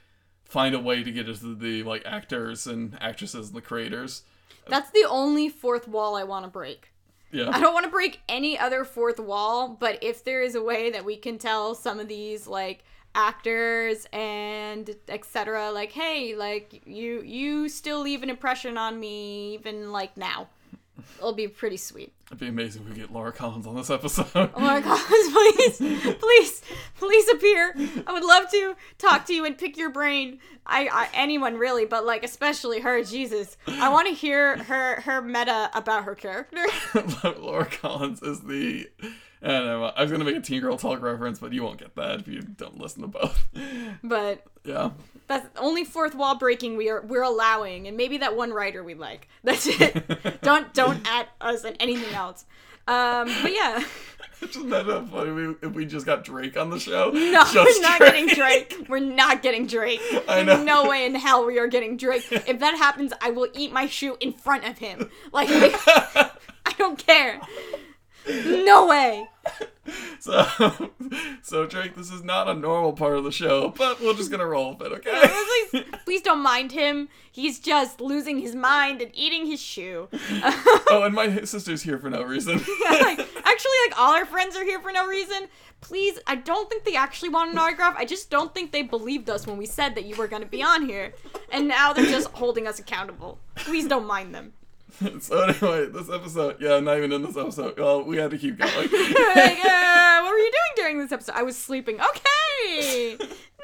[0.44, 4.24] find a way to get into the like actors and actresses and the creators.
[4.68, 6.92] That's the only fourth wall I want to break.
[7.32, 7.50] Yeah.
[7.52, 10.90] I don't want to break any other fourth wall, but if there is a way
[10.90, 12.84] that we can tell some of these like
[13.16, 19.92] actors and etc like hey like you you still leave an impression on me even
[19.92, 20.48] like now.
[21.18, 24.34] It'll be pretty sweet It'd be amazing if we get Lauren Collins on this episode.
[24.36, 25.78] Lauren Collins, please
[26.20, 26.62] please
[26.98, 27.76] please appear
[28.08, 31.86] i would love to talk to you and pick your brain i, I anyone really
[31.86, 36.66] but like especially her jesus i want to hear her her meta about her character
[37.40, 38.90] Lauren Collins is the.
[39.42, 39.84] I don't know.
[39.86, 42.28] I was gonna make a Teen Girl Talk reference, but you won't get that if
[42.28, 43.48] you don't listen to both.
[44.04, 44.92] but Yeah.
[45.28, 48.96] That's only fourth wall breaking we are we're allowing, and maybe that one writer we
[48.96, 49.28] like.
[49.44, 50.42] That's it.
[50.42, 52.46] don't don't add us and anything else.
[52.88, 53.84] Um, but yeah,
[54.42, 57.10] Isn't that funny if we just got Drake on the show?
[57.14, 58.86] no, Just we're not getting Drake.
[58.90, 60.02] We're not getting Drake.
[60.28, 60.84] I There's know.
[60.84, 62.28] no way in hell we are getting Drake.
[62.32, 65.10] If that happens, I will eat my shoe in front of him.
[65.32, 67.40] Like I don't care.
[68.28, 69.28] No way.
[70.20, 70.90] So,
[71.44, 74.46] so Drake, this is not a normal part of the show, but we're just gonna
[74.46, 75.32] roll with it, okay?
[75.72, 77.10] Please, please don't mind him.
[77.32, 80.08] He's just losing his mind and eating his shoe.
[80.14, 82.56] oh, and my sister's here for no reason.
[82.90, 85.48] like, actually, like all our friends are here for no reason.
[85.82, 87.96] Please, I don't think they actually want an autograph.
[87.98, 90.64] I just don't think they believed us when we said that you were to be
[90.64, 91.14] on here,
[91.52, 93.38] and now they're just holding us accountable.
[93.56, 94.54] Please don't mind them.
[95.20, 97.78] so anyway, this episode, yeah, not even in this episode.
[97.78, 98.72] Well, we had to keep going.
[98.76, 101.34] like, uh, what were you doing during this episode?
[101.36, 102.00] I was sleeping.
[102.00, 103.18] Okay,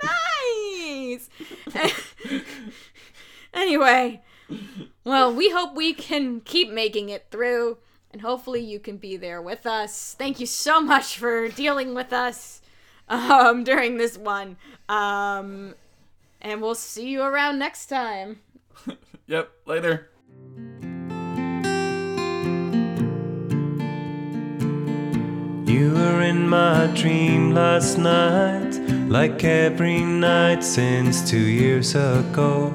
[0.03, 1.29] nice.
[3.53, 4.21] anyway,
[5.05, 7.77] well, we hope we can keep making it through,
[8.11, 10.15] and hopefully you can be there with us.
[10.17, 12.61] Thank you so much for dealing with us
[13.07, 14.57] um, during this one.
[14.89, 15.75] Um,
[16.41, 18.41] and we'll see you around next time.
[19.27, 20.10] yep, later.
[25.71, 28.73] You were in my dream last night,
[29.07, 32.73] like every night since two years ago.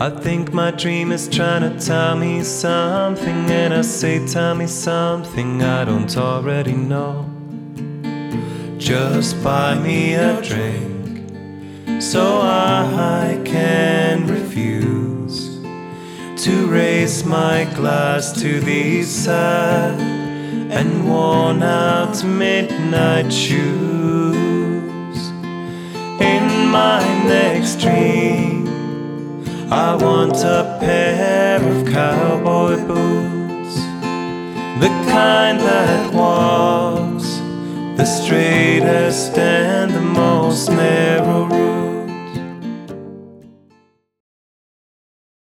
[0.00, 4.66] I think my dream is trying to tell me something, and I say, Tell me
[4.66, 7.30] something I don't already know.
[8.76, 11.30] Just buy me a drink
[12.02, 15.60] so I can refuse
[16.44, 20.19] to raise my glass to these sad
[20.70, 24.36] and worn out midnight shoes.
[26.20, 28.68] In my next dream,
[29.72, 33.74] I want a pair of cowboy boots,
[34.80, 37.40] the kind that walks
[37.96, 41.46] the straightest and the most narrow